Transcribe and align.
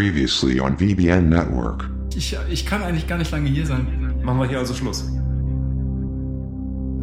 Previously 0.00 0.58
on 0.58 0.78
VBN 0.78 1.28
Network. 1.28 1.90
Ich, 2.14 2.34
ich 2.48 2.64
kann 2.64 2.82
eigentlich 2.82 3.06
gar 3.06 3.18
nicht 3.18 3.30
lange 3.30 3.50
hier 3.50 3.66
sein. 3.66 4.14
Machen 4.22 4.38
wir 4.38 4.48
hier 4.48 4.58
also 4.58 4.72
Schluss. 4.72 5.06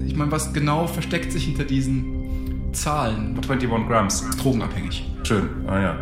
Ich 0.04 0.16
meine, 0.16 0.32
was 0.32 0.52
genau 0.52 0.88
versteckt 0.88 1.32
sich 1.32 1.46
hinter 1.46 1.64
diesen 1.64 2.74
Zahlen? 2.74 3.38
21 3.38 3.70
Grams. 3.88 4.28
Drogenabhängig. 4.42 5.08
Schön. 5.22 5.48
Ah 5.68 5.80
ja. 5.80 5.96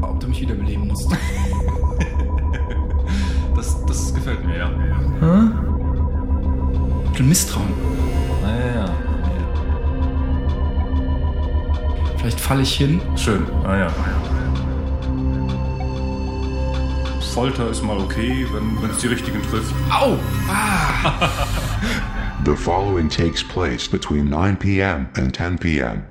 Ob 0.00 0.20
du 0.20 0.28
mich 0.28 0.40
wiederbeleben 0.42 0.86
musst. 0.86 1.10
Das, 3.56 3.86
das 3.86 4.14
gefällt 4.14 4.44
mir, 4.44 4.58
ja. 4.58 4.70
Ein 7.18 7.28
Misstrauen. 7.28 7.72
Ah, 8.44 8.50
ja, 8.50 8.74
ja. 8.74 8.84
Vielleicht 12.18 12.40
falle 12.40 12.62
ich 12.62 12.74
hin. 12.74 13.00
Schön. 13.16 13.46
Ah 13.64 13.76
ja. 13.76 13.88
Folter 17.34 17.68
ist 17.68 17.82
mal 17.82 17.98
okay, 17.98 18.46
wenn 18.52 18.88
es 18.88 18.98
die 18.98 19.08
richtigen 19.08 19.42
trifft. 19.42 19.74
Au! 19.90 20.16
Ah! 20.48 21.28
The 22.44 22.54
following 22.54 23.08
takes 23.08 23.42
place 23.42 23.88
between 23.88 24.30
9 24.30 24.56
p.m. 24.56 25.08
and 25.16 25.34
10 25.34 25.58
p.m. 25.58 26.04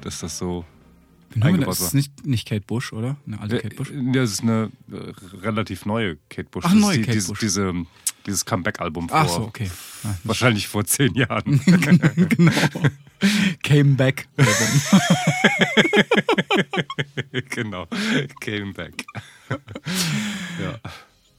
Dass 0.00 0.20
das 0.20 0.38
so. 0.38 0.64
Das 1.36 1.80
ist 1.80 1.94
nicht, 1.94 2.26
nicht 2.26 2.48
Kate 2.48 2.64
Bush, 2.66 2.92
oder? 2.92 3.16
Eine 3.26 3.40
alte 3.40 3.58
Kate 3.58 3.74
Bush? 3.74 3.90
Ja, 3.90 4.12
das 4.12 4.32
ist 4.32 4.42
eine 4.42 4.70
äh, 4.90 5.12
relativ 5.42 5.86
neue 5.86 6.16
Kate 6.28 6.48
Bush. 6.50 6.64
Ach, 6.66 6.72
Das 6.72 6.80
neue 6.80 6.98
die, 6.98 7.02
Kate 7.02 7.12
diese, 7.14 7.28
Bush. 7.28 7.40
Diese, 7.40 7.72
dieses 8.26 8.44
Comeback-Album 8.44 9.08
vor. 9.08 9.18
Ach 9.18 9.28
so, 9.28 9.40
okay. 9.42 9.70
Ah, 10.04 10.14
Wahrscheinlich 10.24 10.68
vor 10.68 10.84
zehn 10.84 11.14
Jahren. 11.14 11.60
genau. 11.66 12.52
Came 13.62 13.94
back. 13.94 14.28
genau. 17.50 17.86
Came 18.40 18.72
back. 18.72 19.04
ja, 20.60 20.78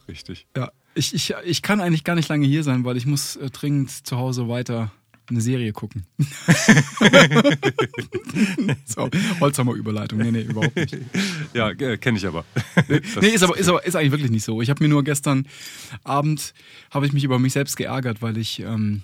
richtig. 0.08 0.48
ja, 0.56 0.72
ich, 0.94 1.14
ich, 1.14 1.34
ich 1.46 1.62
kann 1.62 1.82
eigentlich 1.82 2.04
gar 2.04 2.16
nicht 2.16 2.30
lange 2.30 2.46
hier 2.46 2.64
sein, 2.64 2.86
weil 2.86 2.98
ich 2.98 3.06
muss 3.06 3.36
äh, 3.36 3.50
dringend 3.50 3.92
zu 3.92 4.18
Hause 4.18 4.48
weiter 4.48 4.92
eine 5.30 5.42
Serie 5.42 5.74
gucken. 5.74 6.06
so, 8.86 9.10
Holzhammer 9.40 9.74
Überleitung. 9.74 10.20
Nee, 10.20 10.32
nee, 10.32 10.42
überhaupt 10.42 10.76
nicht. 10.76 10.98
Ja, 11.54 11.70
äh, 11.70 11.98
kenne 11.98 12.18
ich 12.18 12.26
aber. 12.26 12.46
nee, 13.22 13.28
ist 13.30 13.44
aber, 13.44 13.58
ist 13.58 13.68
aber 13.68 13.86
ist 13.86 13.96
eigentlich 13.96 14.12
wirklich 14.12 14.32
nicht 14.32 14.44
so. 14.44 14.62
Ich 14.62 14.70
habe 14.70 14.84
mir 14.84 14.90
nur 14.90 15.04
gestern 15.04 15.48
Abend 16.04 16.54
habe 16.92 17.06
ich 17.06 17.14
mich 17.14 17.24
über 17.24 17.40
mich 17.40 17.54
selbst 17.54 17.78
geärgert, 17.78 18.22
weil 18.22 18.38
ich 18.38 18.60
ähm, 18.60 19.02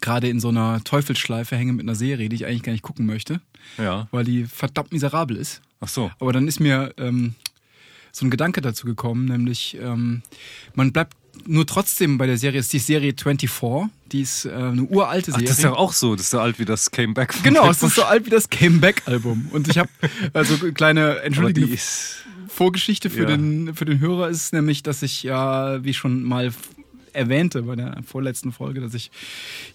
gerade 0.00 0.28
in 0.28 0.40
so 0.40 0.48
einer 0.48 0.82
Teufelsschleife 0.84 1.56
hänge 1.56 1.72
mit 1.72 1.84
einer 1.84 1.94
Serie, 1.94 2.28
die 2.28 2.36
ich 2.36 2.46
eigentlich 2.46 2.62
gar 2.62 2.72
nicht 2.72 2.82
gucken 2.82 3.06
möchte, 3.06 3.40
Ja. 3.78 4.08
weil 4.10 4.24
die 4.24 4.44
verdammt 4.44 4.92
miserabel 4.92 5.36
ist. 5.36 5.60
Ach 5.80 5.88
so. 5.88 6.10
Aber 6.18 6.32
dann 6.32 6.48
ist 6.48 6.60
mir 6.60 6.94
ähm, 6.96 7.34
so 8.12 8.26
ein 8.26 8.30
Gedanke 8.30 8.60
dazu 8.60 8.86
gekommen, 8.86 9.26
nämlich 9.26 9.76
ähm, 9.80 10.22
man 10.74 10.92
bleibt 10.92 11.16
nur 11.46 11.66
trotzdem 11.66 12.18
bei 12.18 12.26
der 12.26 12.36
Serie, 12.38 12.60
ist 12.60 12.72
die 12.72 12.78
Serie 12.78 13.14
24, 13.20 13.90
die 14.12 14.20
ist 14.22 14.44
äh, 14.44 14.52
eine 14.52 14.82
uralte 14.84 15.30
Ach, 15.32 15.34
Serie. 15.36 15.48
das 15.48 15.58
ist 15.58 15.64
ja 15.64 15.72
auch 15.72 15.92
so. 15.92 16.14
Das 16.14 16.26
ist 16.26 16.30
so 16.30 16.40
alt 16.40 16.58
wie 16.58 16.64
das 16.64 16.90
Came 16.90 17.14
Back. 17.14 17.34
von 17.34 17.42
Genau, 17.42 17.68
es 17.70 17.82
ist 17.82 17.94
so 17.96 18.04
alt 18.04 18.26
wie 18.26 18.30
das 18.30 18.48
Came 18.50 18.78
Back 18.80 19.02
Album. 19.06 19.48
Und 19.52 19.68
ich 19.68 19.78
habe 19.78 19.88
also 20.32 20.56
kleine 20.72 21.20
entschuldigende. 21.20 21.76
Vorgeschichte 22.48 23.08
für, 23.08 23.20
Ja. 23.22 23.26
den, 23.26 23.74
für 23.74 23.86
den 23.86 23.98
Hörer 24.00 24.28
ist 24.28 24.52
nämlich, 24.52 24.82
dass 24.82 25.02
ich 25.02 25.22
ja, 25.22 25.82
wie 25.84 25.94
schon 25.94 26.22
mal 26.22 26.52
erwähnte 27.14 27.62
bei 27.62 27.76
der 27.76 27.98
vorletzten 28.06 28.52
Folge, 28.52 28.80
dass 28.80 28.92
ich 28.94 29.10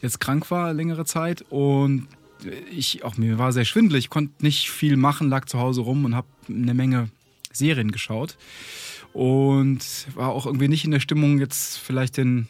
jetzt 0.02 0.20
krank 0.20 0.50
war 0.52 0.74
längere 0.74 1.06
Zeit 1.06 1.44
und 1.50 2.08
ich 2.72 3.04
auch 3.04 3.18
mir 3.18 3.40
war 3.40 3.52
sehr 3.52 3.66
schwindelig, 3.66 4.10
konnte 4.12 4.32
nicht 4.44 4.70
viel 4.70 4.96
machen, 4.96 5.28
lag 5.30 5.46
zu 5.46 5.58
Hause 5.60 5.82
rum 5.82 6.06
und 6.06 6.16
habe 6.16 6.28
eine 6.48 6.76
Menge 6.76 7.10
Serien 7.52 7.92
geschaut 7.92 8.38
und 9.18 9.80
war 10.14 10.30
auch 10.30 10.46
irgendwie 10.46 10.68
nicht 10.68 10.86
in 10.86 10.92
der 10.92 11.00
Stimmung 11.00 11.40
jetzt 11.40 11.80
vielleicht 11.80 12.18
den 12.18 12.48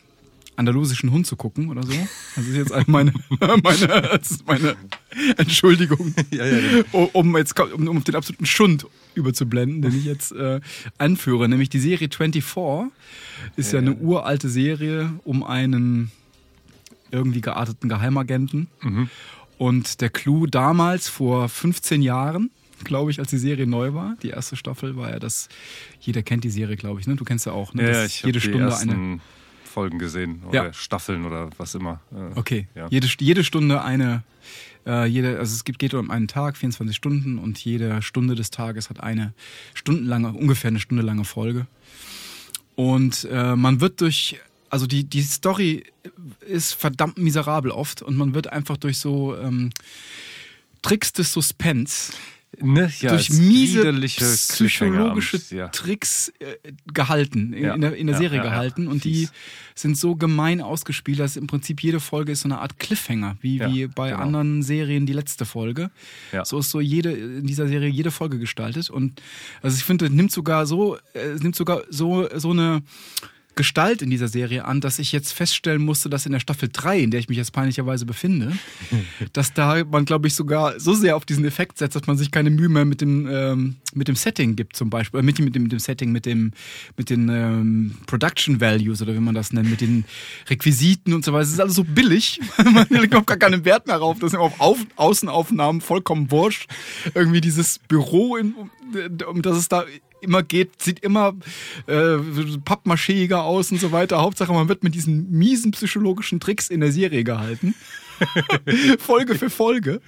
andalusischen 0.57 1.11
Hund 1.11 1.25
zu 1.25 1.37
gucken 1.37 1.69
oder 1.69 1.81
so. 1.81 1.93
Das 2.35 2.45
ist 2.45 2.55
jetzt 2.57 2.87
meine, 2.89 3.13
meine, 3.39 4.19
meine 4.45 4.75
Entschuldigung, 5.37 6.13
Ja, 6.31 6.45
ja, 6.45 6.83
um, 6.91 7.07
um 7.13 7.37
jetzt 7.37 7.57
um, 7.57 7.87
um 7.87 7.97
auf 7.99 8.03
den 8.03 8.15
absoluten 8.15 8.45
Schund 8.45 8.85
überzublenden, 9.15 9.81
den 9.81 9.97
ich 9.97 10.03
jetzt 10.03 10.33
äh, 10.33 10.59
anführe. 10.97 11.47
Nämlich 11.47 11.69
die 11.69 11.79
Serie 11.79 12.09
24 12.09 12.43
ist 13.55 13.71
ja, 13.71 13.79
eine 13.79 13.95
uralte 13.95 14.49
Serie 14.49 15.13
um 15.23 15.45
einen 15.45 16.11
irgendwie 17.11 17.39
gearteten 17.39 17.87
Geheimagenten. 17.87 18.67
Und 19.57 20.01
der 20.01 20.09
Clou 20.09 20.47
damals, 20.47 21.07
vor 21.07 21.47
15 21.47 22.01
Jahren, 22.01 22.49
glaube 22.83 23.11
ich, 23.11 23.19
als 23.19 23.29
die 23.29 23.37
Serie 23.37 23.67
neu 23.67 23.93
war, 23.93 24.15
die 24.23 24.29
erste 24.29 24.55
Staffel 24.55 24.95
war 24.95 25.09
ja 25.11 25.19
das, 25.19 25.49
jeder 25.99 26.23
kennt 26.23 26.43
die 26.43 26.49
Serie, 26.49 26.75
glaube 26.75 26.99
ich, 26.99 27.07
ne? 27.07 27.15
Du 27.15 27.23
kennst 27.25 27.45
ja 27.45 27.51
auch, 27.51 27.73
ne? 27.73 27.83
Ja, 27.83 27.91
Das 28.03 28.05
ich 28.07 28.23
jede 28.23 28.39
die 28.39 28.47
Stunde 28.47 28.65
ersten 28.65 28.89
eine. 28.89 29.19
Folgen 29.65 29.99
gesehen 29.99 30.41
oder 30.47 30.65
Ja. 30.67 30.73
Staffeln 30.73 31.25
oder 31.25 31.49
was 31.57 31.75
immer. 31.75 32.01
Äh, 32.11 32.39
Okay. 32.39 32.67
Ja. 32.75 32.87
Jede, 32.89 33.07
jede 33.19 33.43
Stunde 33.43 33.83
eine, 33.83 34.23
äh, 34.87 35.05
jede, 35.05 35.37
also 35.37 35.53
es 35.53 35.63
gibt, 35.65 35.77
geht 35.77 35.93
um 35.93 36.09
einen 36.09 36.27
Tag, 36.27 36.57
24 36.57 36.95
Stunden 36.95 37.37
und 37.37 37.59
jede 37.63 38.01
Stunde 38.01 38.33
des 38.35 38.49
Tages 38.49 38.89
hat 38.89 39.01
eine 39.01 39.33
stundenlange, 39.75 40.29
ungefähr 40.33 40.69
eine 40.69 40.79
Stunde 40.79 41.03
lange 41.03 41.25
Folge. 41.25 41.67
Und 42.75 43.27
äh, 43.31 43.55
man 43.55 43.81
wird 43.81 44.01
durch, 44.01 44.39
also 44.69 44.87
die, 44.87 45.03
die 45.03 45.21
Story 45.21 45.83
ist 46.47 46.73
verdammt 46.73 47.17
miserabel 47.17 47.71
oft 47.71 48.01
und 48.01 48.15
man 48.17 48.33
wird 48.33 48.47
einfach 48.51 48.77
durch 48.77 48.97
so 48.97 49.35
ähm, 49.37 49.69
Tricks 50.81 51.11
des 51.13 51.33
Suspens 51.33 52.13
Ne? 52.59 52.91
Ja, 52.99 53.11
durch 53.11 53.29
miese 53.29 53.91
psychologische 53.91 55.39
ja. 55.55 55.67
Tricks 55.67 56.31
äh, 56.39 56.55
gehalten, 56.91 57.53
in, 57.53 57.63
Ja. 57.63 57.75
in 57.75 57.81
der, 57.81 57.95
in 57.95 58.07
der 58.07 58.17
Serie 58.17 58.41
gehalten. 58.41 58.87
Und 58.87 59.03
die 59.03 59.27
Fies. 59.27 59.31
sind 59.75 59.97
so 59.97 60.15
gemein 60.15 60.61
ausgespielt, 60.61 61.19
dass 61.19 61.37
im 61.37 61.47
Prinzip 61.47 61.83
jede 61.83 61.99
Folge 61.99 62.31
ist 62.31 62.41
so 62.41 62.47
eine 62.47 62.59
Art 62.59 62.79
Cliffhanger, 62.79 63.37
wie, 63.41 63.59
wie 63.59 63.87
bei 63.87 64.09
genau. 64.09 64.21
anderen 64.21 64.63
Serien 64.63 65.05
die 65.05 65.13
letzte 65.13 65.45
Folge. 65.45 65.91
So 66.43 66.59
ist 66.59 66.71
so 66.71 66.81
jede 66.81 67.11
in 67.11 67.45
dieser 67.45 67.67
Serie 67.67 67.89
jede 67.89 68.11
Folge 68.11 68.39
gestaltet. 68.39 68.89
Und 68.89 69.21
also 69.61 69.77
ich 69.77 69.83
finde, 69.83 70.09
nimmt 70.09 70.31
sogar 70.31 70.65
so, 70.65 70.97
äh, 71.13 71.19
es 71.19 71.43
nimmt 71.43 71.55
sogar 71.55 71.83
so, 71.89 72.27
so 72.37 72.51
eine 72.51 72.81
Gestalt 73.57 74.01
in 74.01 74.09
dieser 74.09 74.29
Serie 74.29 74.63
an, 74.63 74.79
dass 74.79 74.99
ich 74.99 75.11
jetzt 75.11 75.33
feststellen 75.33 75.81
musste, 75.83 76.09
dass 76.09 76.25
in 76.25 76.31
der 76.31 76.39
Staffel 76.39 76.69
3, 76.71 76.99
in 77.01 77.11
der 77.11 77.19
ich 77.19 77.27
mich 77.27 77.37
jetzt 77.37 77.51
peinlicherweise 77.51 78.05
befinde, 78.05 78.53
dass 79.33 79.53
da 79.53 79.83
man, 79.83 80.05
glaube 80.05 80.27
ich, 80.27 80.35
sogar 80.35 80.79
so 80.79 80.93
sehr 80.93 81.17
auf 81.17 81.25
diesen 81.25 81.43
Effekt 81.43 81.77
setzt, 81.77 81.95
dass 81.97 82.07
man 82.07 82.15
sich 82.17 82.31
keine 82.31 82.49
Mühe 82.49 82.69
mehr 82.69 82.85
mit 82.85 83.01
dem, 83.01 83.27
ähm, 83.29 83.75
mit 83.93 84.07
dem 84.07 84.15
Setting 84.15 84.55
gibt, 84.55 84.77
zum 84.77 84.89
Beispiel. 84.89 85.19
Äh, 85.19 85.23
mit, 85.23 85.37
dem- 85.37 85.45
mit, 85.45 85.55
dem, 85.55 85.63
mit 85.63 85.71
dem 85.73 85.79
Setting, 85.79 86.11
mit, 86.13 86.25
dem, 86.25 86.53
mit 86.95 87.09
den 87.09 87.27
ähm, 87.27 87.97
Production 88.05 88.61
Values 88.61 89.01
oder 89.01 89.13
wie 89.13 89.19
man 89.19 89.35
das 89.35 89.51
nennt, 89.51 89.69
mit 89.69 89.81
den 89.81 90.05
Requisiten 90.49 91.13
und 91.13 91.25
so 91.25 91.33
weiter. 91.33 91.43
Es 91.43 91.51
ist 91.51 91.59
alles 91.59 91.75
so 91.75 91.83
billig. 91.83 92.39
man 92.63 92.85
legt 92.89 93.05
überhaupt 93.07 93.27
gar 93.27 93.37
keinen 93.37 93.65
Wert 93.65 93.87
mehr 93.87 93.97
drauf. 93.97 94.17
Das 94.19 94.31
ist 94.33 94.39
auf, 94.39 94.59
auf 94.59 94.77
Außenaufnahmen 94.95 95.81
vollkommen 95.81 96.31
wurscht. 96.31 96.69
Irgendwie 97.15 97.41
dieses 97.41 97.79
Büro, 97.79 98.37
in, 98.37 98.53
um, 98.53 98.69
um 99.29 99.41
das 99.41 99.57
es 99.57 99.67
da 99.67 99.83
immer 100.21 100.43
geht, 100.43 100.81
sieht 100.81 100.99
immer 100.99 101.35
äh, 101.87 102.17
pappmaschäiger 102.65 103.43
aus 103.43 103.71
und 103.71 103.79
so 103.79 103.91
weiter. 103.91 104.21
Hauptsache, 104.21 104.51
man 104.53 104.67
wird 104.69 104.83
mit 104.83 104.95
diesen 104.95 105.29
miesen 105.31 105.71
psychologischen 105.71 106.39
Tricks 106.39 106.69
in 106.69 106.79
der 106.81 106.91
Serie 106.91 107.23
gehalten. 107.23 107.75
Folge 108.99 109.35
für 109.35 109.49
Folge. 109.51 110.01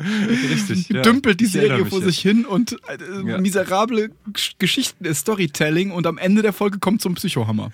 Richtig. 0.50 0.90
Ja. 0.90 1.04
Dümpelt 1.04 1.40
die 1.40 1.46
Ich 1.46 1.52
Serie 1.52 1.86
vor 1.86 2.00
jetzt. 2.00 2.08
sich 2.08 2.20
hin 2.20 2.44
und 2.46 2.74
äh, 2.88 2.98
Ja. 3.28 3.38
miserable 3.38 4.10
Gesch- 4.34 4.54
Geschichten, 4.58 5.14
Storytelling 5.14 5.92
und 5.92 6.08
am 6.08 6.18
Ende 6.18 6.42
der 6.42 6.54
Folge 6.54 6.80
kommt 6.80 7.02
zum 7.04 7.14
Psychohammer. 7.16 7.70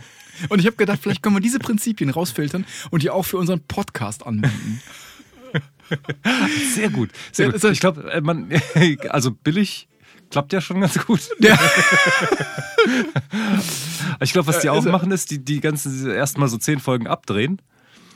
Und 0.50 0.60
ich 0.60 0.66
habe 0.66 0.76
gedacht, 0.76 1.00
vielleicht 1.02 1.22
können 1.24 1.38
wir 1.38 1.42
diese 1.42 1.60
Prinzipien 1.60 2.10
rausfiltern 2.10 2.66
und 2.92 3.02
die 3.04 3.10
auch 3.10 3.24
für 3.24 3.38
unseren 3.38 3.62
Podcast 3.62 4.26
anwenden. 4.26 4.82
Sehr 6.74 6.90
gut. 6.90 7.12
Sehr 7.32 7.52
gut. 7.52 7.64
das- 7.64 7.72
Ich 7.72 7.80
glaube, 7.80 8.12
äh, 8.12 8.20
man, 8.20 8.50
also 9.10 9.32
billig 9.32 9.88
klappt 10.30 10.54
ja 10.54 10.62
schon 10.62 10.82
ganz 10.82 10.98
gut. 11.06 11.22
Ja. 11.40 11.58
Ich 14.22 14.32
glaube, 14.34 14.48
was 14.48 14.60
die 14.60 14.68
Äh, 14.68 14.72
auch 14.72 14.84
machen, 14.86 15.12
ist, 15.12 15.32
die, 15.32 15.44
die 15.44 15.60
ganzen 15.60 16.10
erstmal 16.10 16.48
so 16.48 16.58
zehn 16.58 16.80
Folgen 16.80 17.08
abdrehen 17.08 17.62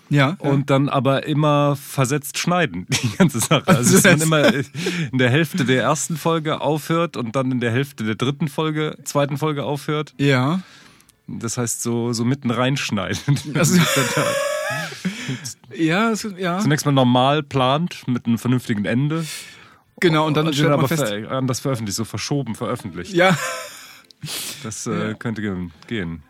Ja. 0.10 0.36
und 0.40 0.70
dann 0.70 0.88
aber 0.90 1.26
immer 1.26 1.76
versetzt 1.76 2.38
schneiden, 2.38 2.86
die 2.90 3.18
ganze 3.18 3.40
Sache. 3.40 3.68
Also, 3.68 3.96
dass 4.00 4.04
man 4.06 4.22
immer 4.22 4.54
in 4.54 5.18
der 5.18 5.30
Hälfte 5.30 5.66
der 5.66 5.82
ersten 5.84 6.16
Folge 6.18 6.62
aufhört 6.62 7.18
und 7.18 7.36
dann 7.36 7.52
in 7.52 7.60
der 7.60 7.72
Hälfte 7.72 8.04
der 8.04 8.16
dritten 8.16 8.48
Folge, 8.48 8.98
zweiten 9.04 9.38
Folge 9.38 9.64
aufhört. 9.64 10.14
ja. 10.18 10.62
Das 11.32 11.60
heißt, 11.60 11.84
so, 11.84 12.12
so 12.12 12.26
mitten 12.26 12.50
reinschneiden. 12.50 13.38
Also- 13.56 13.80
Ja, 15.76 16.10
es- 16.10 16.28
ja. 16.38 16.58
Zunächst 16.60 16.86
mal 16.88 16.92
normal 16.92 17.44
plant 17.44 18.08
mit 18.08 18.26
einem 18.26 18.40
vernünftigen 18.40 18.86
Ende 18.86 19.24
Genau, 20.00 20.26
und 20.28 20.36
dann 20.38 20.48
und 20.48 20.56
stellt 20.56 20.70
man 20.70 20.88
fest- 20.88 21.04
anders 21.30 21.60
veröffentlicht, 21.60 21.96
so 21.98 22.06
verschoben 22.06 22.56
veröffentlicht. 22.56 23.14
Ja, 23.14 23.38
Das 24.64 24.86
äh, 24.88 25.16
könnte 25.18 25.42
ge- 25.42 25.56
gehen. 25.88 26.24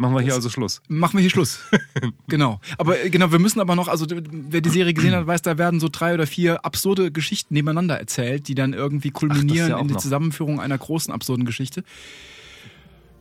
Machen 0.00 0.14
wir 0.14 0.20
hier 0.22 0.34
also 0.34 0.48
Schluss. 0.48 0.80
machen 0.86 1.14
wir 1.14 1.22
hier 1.22 1.30
Schluss. 1.30 1.58
genau. 2.28 2.60
Aber 2.78 3.02
äh, 3.04 3.10
genau, 3.10 3.32
wir 3.32 3.40
müssen 3.40 3.58
aber 3.60 3.74
noch, 3.74 3.88
also 3.88 4.06
wer 4.08 4.60
die 4.60 4.68
Serie 4.70 4.94
gesehen 4.94 5.12
hat, 5.14 5.26
weiß, 5.26 5.42
da 5.42 5.58
werden 5.58 5.80
so 5.80 5.88
drei 5.90 6.14
oder 6.14 6.26
vier 6.28 6.64
absurde 6.64 7.10
Geschichten 7.10 7.54
nebeneinander 7.54 7.98
erzählt, 7.98 8.46
die 8.46 8.54
dann 8.54 8.74
irgendwie 8.74 9.10
kulminieren 9.10 9.70
ja 9.70 9.76
auch 9.76 9.80
in 9.82 9.88
die 9.88 9.94
noch. 9.94 10.00
Zusammenführung 10.00 10.60
einer 10.60 10.78
großen 10.78 11.12
absurden 11.12 11.44
Geschichte. 11.44 11.82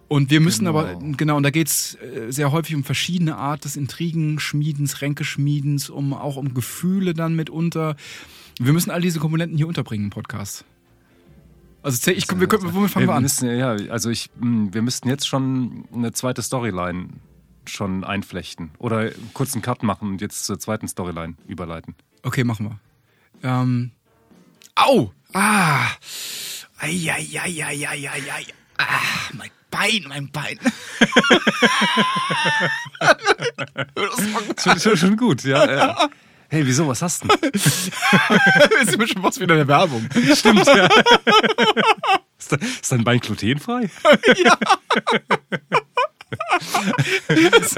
Und 0.08 0.30
wir 0.32 0.40
müssen 0.40 0.66
Genau. 0.66 0.78
aber, 0.80 1.00
genau, 1.18 1.36
und 1.36 1.44
da 1.44 1.50
geht's 1.50 1.96
äh, 1.96 2.32
sehr 2.32 2.52
häufig 2.52 2.76
um 2.76 2.84
verschiedene 2.84 3.36
Art 3.38 3.66
des 3.66 3.76
Intrigenschmiedens, 3.76 5.02
Ränkeschmiedens, 5.02 5.90
um 5.90 6.14
auch 6.14 6.38
um 6.38 6.54
Gefühle 6.54 7.14
dann 7.14 7.36
mitunter. 7.36 7.96
Wir 8.60 8.74
müssen 8.74 8.92
all 8.92 9.02
diese 9.02 9.20
Komponenten 9.20 9.58
hier 9.58 9.68
unterbringen 9.68 10.06
im 10.06 10.10
Podcast. 10.10 10.66
Also 11.84 12.12
ich, 12.12 12.28
wir, 12.28 12.48
können- 12.48 12.74
womit 12.74 12.92
fangen 12.92 13.06
wir 13.06 13.12
wir 13.14 13.16
an? 13.16 13.24
Müssen, 13.24 13.50
ja, 13.56 13.72
also 13.92 14.10
ich, 14.10 14.30
mh, 14.40 14.74
wir 14.74 14.82
müssten 14.82 15.08
jetzt 15.10 15.28
schon 15.28 15.86
eine 15.94 16.12
zweite 16.12 16.42
Storyline 16.42 17.10
schon 17.66 18.04
einflechten. 18.04 18.72
Oder 18.80 18.98
einen 19.00 19.34
kurzen 19.34 19.62
Cut 19.62 19.84
machen 19.84 20.10
und 20.10 20.22
jetzt 20.22 20.46
zur 20.46 20.58
zweiten 20.60 20.88
Storyline 20.88 21.36
überleiten. 21.48 21.96
Okay, 22.24 22.44
machen 22.44 22.66
wir. 23.42 23.50
Ähm. 23.50 23.92
Au! 24.76 25.12
Ah! 25.34 25.88
Eieieiei. 26.80 28.46
Ah, 28.78 28.84
mein 29.34 29.50
Bein, 29.72 30.06
mein 30.08 30.32
Bein. 30.32 30.58
Schon, 34.60 34.80
schon, 34.80 34.98
schon 34.98 35.18
gut, 35.18 35.44
ja. 35.44 35.70
ja. 35.72 36.10
Hey, 36.50 36.66
wieso, 36.66 36.88
was 36.88 37.02
hast 37.02 37.24
du 37.24 37.28
denn? 37.28 37.50
ist 37.54 37.92
ein 38.94 38.98
bisschen 38.98 39.22
was 39.24 39.40
wieder 39.40 39.56
der 39.56 39.68
Werbung. 39.68 40.08
Stimmt, 40.34 40.66
ja. 40.68 40.88
Ist, 42.40 42.54
ist 42.54 42.92
dein 42.92 43.04
Bein 43.04 43.20
glutenfrei? 43.20 43.90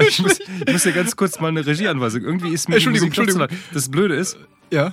ich, 0.08 0.20
muss, 0.22 0.38
ich 0.40 0.72
muss 0.72 0.82
dir 0.82 0.92
ganz 0.92 1.16
kurz 1.16 1.40
mal 1.40 1.48
eine 1.48 1.64
Regieanweisung. 1.66 2.22
Irgendwie 2.22 2.52
ist 2.52 2.68
mir 2.68 2.78
die 2.78 2.86
Entschuldigung, 2.98 3.40
laut. 3.40 3.50
Das 3.72 3.88
Blöde 3.90 4.14
ist, 4.16 4.36
Ja. 4.70 4.92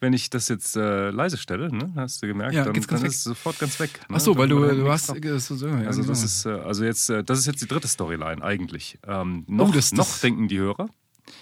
wenn 0.00 0.12
ich 0.12 0.30
das 0.30 0.48
jetzt 0.48 0.76
äh, 0.76 1.10
leise 1.10 1.36
stelle, 1.38 1.74
ne, 1.74 1.92
hast 1.96 2.22
du 2.22 2.26
gemerkt, 2.28 2.54
Ja, 2.54 2.64
dann, 2.64 2.72
geht's 2.72 2.86
dann 2.86 3.04
ist 3.04 3.16
es 3.16 3.24
sofort 3.24 3.58
ganz 3.58 3.78
weg. 3.80 3.90
Ne? 4.08 4.16
Ach 4.16 4.20
so, 4.20 4.38
weil 4.38 4.48
du, 4.48 4.60
du 4.64 4.90
hast. 4.90 5.08
das- 5.10 5.46
so, 5.46 5.66
ja, 5.66 5.74
Also 5.88 6.02
das 6.04 6.20
genau. 6.20 6.24
ist 6.24 6.46
äh, 6.46 6.50
also 6.68 6.84
jetzt 6.84 7.10
äh, 7.10 7.24
das 7.24 7.38
ist 7.40 7.46
jetzt 7.46 7.60
die 7.62 7.68
dritte 7.68 7.88
Storyline 7.88 8.42
eigentlich. 8.42 8.98
Ähm, 9.06 9.44
noch, 9.48 9.68
Oh, 9.68 9.72
das- 9.72 9.92
noch 9.92 10.06
das- 10.06 10.20
denken 10.20 10.48
die 10.48 10.58
Hörer. 10.58 10.88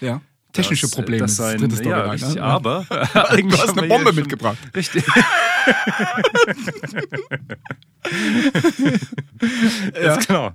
Ja. 0.01 0.21
Technische 0.51 0.87
dass, 0.87 0.93
äh, 0.93 0.95
Probleme. 0.95 1.21
das 1.21 1.31
ist 1.31 1.37
sein, 1.37 1.57
dritte 1.59 1.75
Storyline, 1.75 2.05
ja, 2.05 2.11
richtig, 2.11 2.35
ne? 2.35 2.41
aber 2.43 2.85
Du 2.89 3.51
hast 3.57 3.77
eine 3.77 3.87
Bombe 3.87 4.13
mitgebracht. 4.13 4.57
Richtig. 4.75 5.03
Ja. 10.01 10.17
Genau. 10.17 10.51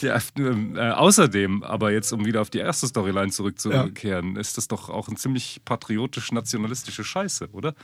Ja, 0.00 0.18
ähm, 0.38 0.76
äh, 0.76 0.90
außerdem, 0.90 1.62
aber 1.62 1.92
jetzt, 1.92 2.12
um 2.12 2.24
wieder 2.24 2.40
auf 2.40 2.50
die 2.50 2.58
erste 2.58 2.86
Storyline 2.86 3.30
zurückzukehren, 3.30 4.36
ist 4.36 4.56
das 4.56 4.68
doch 4.68 4.88
auch 4.88 5.08
ein 5.08 5.16
ziemlich 5.16 5.60
patriotisch-nationalistische 5.64 7.04
Scheiße, 7.04 7.48
oder? 7.52 7.74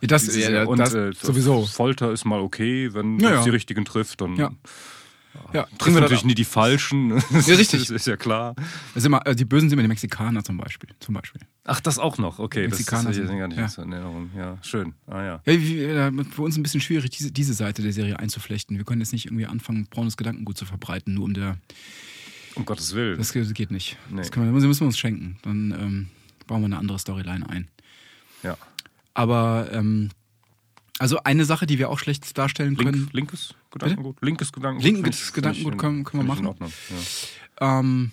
Das, 0.00 0.24
Dieses- 0.24 0.48
ja, 0.48 0.64
und 0.64 0.78
das 0.78 0.94
äh, 0.94 1.12
sowieso. 1.12 1.64
Folter 1.66 2.10
ist 2.10 2.24
mal 2.24 2.40
okay, 2.40 2.92
wenn 2.92 3.18
Ja, 3.20 3.28
es 3.30 3.34
ja. 3.36 3.42
die 3.44 3.50
richtigen 3.50 3.84
trifft. 3.84 4.20
Dann 4.20 4.36
Ja. 4.36 4.50
Ja, 5.52 5.64
trifft 5.78 5.94
natürlich 5.96 6.20
das, 6.20 6.24
nie 6.24 6.34
die 6.34 6.44
Falschen. 6.44 7.10
Ja, 7.10 7.16
richtig. 7.56 7.80
Das 7.80 7.90
ist 7.90 8.06
ja 8.06 8.16
klar. 8.16 8.54
das 8.56 8.66
ist 8.96 9.06
immer, 9.06 9.26
äh, 9.26 9.34
die 9.34 9.44
Bösen 9.44 9.68
sind 9.68 9.78
immer 9.78 9.82
die 9.82 9.88
Mexikaner 9.88 10.42
zum 10.44 10.56
Beispiel. 10.58 10.90
Zum 11.00 11.14
Beispiel. 11.14 11.40
Ach, 11.64 11.80
das 11.80 11.98
auch 11.98 12.18
noch. 12.18 12.38
Okay, 12.38 12.62
das, 12.62 12.70
das 12.70 12.78
Mexikaner 12.80 13.08
hatte 13.10 13.20
ich 13.22 13.26
sind- 13.28 13.38
gar 13.38 13.48
nicht 13.48 13.58
ja. 13.58 13.68
so 13.68 13.82
in 13.82 13.92
Erinnerung. 13.92 14.30
Ja, 14.36 14.58
schön. 14.62 14.94
Ah 15.06 15.22
ja. 15.22 15.42
Ja, 15.46 16.08
äh, 16.08 16.24
für 16.24 16.42
uns 16.42 16.56
ein 16.56 16.62
bisschen 16.62 16.80
schwierig, 16.80 17.10
diese, 17.10 17.32
diese 17.32 17.54
Seite 17.54 17.82
der 17.82 17.92
Serie 17.92 18.18
einzuflechten. 18.18 18.76
Wir 18.78 18.84
können 18.84 19.00
jetzt 19.00 19.12
nicht 19.12 19.26
irgendwie 19.26 19.46
anfangen, 19.46 19.86
braunes 19.90 20.16
Gedankengut 20.16 20.56
zu 20.56 20.64
verbreiten, 20.66 21.14
nur 21.14 21.24
um 21.24 21.34
der. 21.34 21.56
Um 22.54 22.64
Gottes 22.66 22.94
Willen. 22.94 23.16
Das 23.18 23.32
geht- 23.32 23.70
nicht. 23.70 23.96
Nee. 24.10 24.18
Das 24.18 24.30
können 24.30 24.46
wir, 24.46 24.52
das 24.60 24.64
müssen 24.66 24.80
wir 24.80 24.86
uns 24.86 24.98
schenken. 24.98 25.38
Dann 25.42 25.70
ähm, 25.72 26.08
bauen 26.46 26.60
wir 26.60 26.66
eine 26.66 26.78
andere 26.78 26.98
Storyline 26.98 27.48
ein. 27.48 27.68
ja. 28.42 28.56
Aber 29.14 29.68
ähm, 29.72 30.08
also 31.02 31.22
eine 31.24 31.44
Sache, 31.44 31.66
die 31.66 31.78
wir 31.78 31.90
auch 31.90 31.98
schlecht 31.98 32.36
darstellen 32.38 32.76
können. 32.76 32.94
Link, 33.00 33.12
linkes 33.12 33.54
Gedankengut. 33.70 34.16
Linkes 34.22 34.52
Gedankengut. 34.52 34.84
Linkes 34.84 35.32
Gedankengut 35.32 35.78
können- 35.78 36.04
können 36.04 36.26
wir 36.26 36.32
ich 36.32 36.38
in 36.38 36.44
machen. 36.44 36.46
Ordnung, 36.46 36.72
Ja. 37.60 37.78
Ähm, 37.80 38.12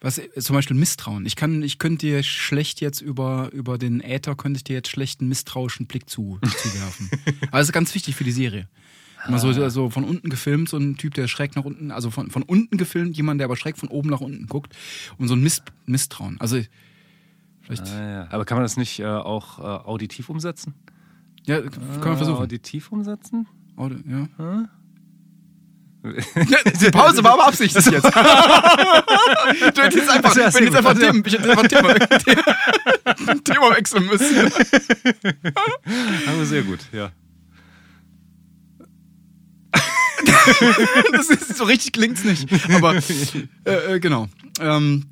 was 0.00 0.20
zum 0.38 0.54
Beispiel 0.54 0.76
Misstrauen. 0.76 1.26
Ich 1.26 1.34
kann, 1.34 1.62
ich 1.62 1.78
könnte 1.78 2.06
dir 2.06 2.22
schlecht 2.22 2.80
jetzt 2.80 3.00
über, 3.00 3.50
über 3.52 3.78
den 3.78 4.00
Äther 4.00 4.36
könnte 4.36 4.58
ich 4.58 4.64
dir 4.64 4.74
jetzt 4.74 4.88
schlecht 4.90 5.20
einen 5.20 5.28
misstrauischen 5.28 5.86
Blick 5.86 6.08
zu, 6.08 6.38
zuwerfen. 6.42 7.10
Aber 7.48 7.58
das 7.58 7.66
ist 7.68 7.72
ganz 7.72 7.94
wichtig 7.96 8.14
für 8.14 8.24
die 8.24 8.30
Serie. 8.32 8.68
Mal 9.28 9.40
so, 9.40 9.48
Ah. 9.48 9.68
so 9.70 9.90
von 9.90 10.04
unten 10.04 10.30
gefilmt, 10.30 10.68
so 10.68 10.76
ein 10.76 10.96
Typ, 10.96 11.14
der 11.14 11.26
schräg 11.26 11.56
nach 11.56 11.64
unten, 11.64 11.90
also 11.90 12.12
von, 12.12 12.30
von 12.30 12.44
unten 12.44 12.76
gefilmt, 12.78 13.16
jemand, 13.16 13.40
der 13.40 13.46
aber 13.46 13.56
schräg 13.56 13.76
von 13.76 13.88
oben 13.88 14.08
nach 14.10 14.20
unten 14.20 14.46
guckt 14.46 14.76
und 15.18 15.26
so 15.26 15.34
ein 15.34 15.42
Miss, 15.42 15.60
Misstrauen. 15.86 16.36
Also 16.40 16.62
vielleicht, 17.62 17.82
Ah, 17.88 18.10
ja. 18.10 18.28
Aber 18.30 18.44
kann 18.44 18.56
man 18.56 18.62
das 18.64 18.76
nicht 18.76 19.00
äh, 19.00 19.04
auch 19.06 19.58
äh, 19.58 19.62
auditiv 19.62 20.28
umsetzen? 20.28 20.74
Ja, 21.48 21.60
können 21.60 22.02
wir 22.04 22.10
Ah, 22.12 22.16
versuchen. 22.16 22.42
Auditiv 22.42 22.92
umsetzen? 22.92 23.46
Audio, 23.76 23.98
ja. 24.38 24.68
Die 26.80 26.90
Pause 26.90 27.24
war 27.24 27.32
aber 27.34 27.48
absichtlich 27.48 27.84
jetzt. 27.90 28.04
du 28.04 28.10
hättest 29.82 29.96
jetzt 29.96 30.10
einfach, 30.10 30.30
Also, 30.30 30.40
ja, 30.40 30.54
wenn 30.54 30.64
jetzt 30.64 30.76
einfach 30.76 30.92
gut. 30.94 31.02
Themen, 31.02 31.22
ich 31.26 31.32
hätte 31.32 31.50
einfach 31.50 31.66
Thema, 31.66 31.94
Thema, 31.94 32.44
Thema 33.44 33.76
wechseln 33.76 34.06
müssen. 34.06 34.52
Aber 36.28 36.44
sehr 36.46 36.62
gut, 36.62 36.80
ja. 36.92 37.10
Das 41.12 41.30
ist, 41.30 41.56
so 41.56 41.64
richtig 41.64 41.92
klingt's 41.92 42.24
nicht. 42.24 42.48
Aber 42.74 42.94
äh, 43.64 43.94
äh, 43.94 44.00
genau. 44.00 44.28
Ähm, 44.60 45.04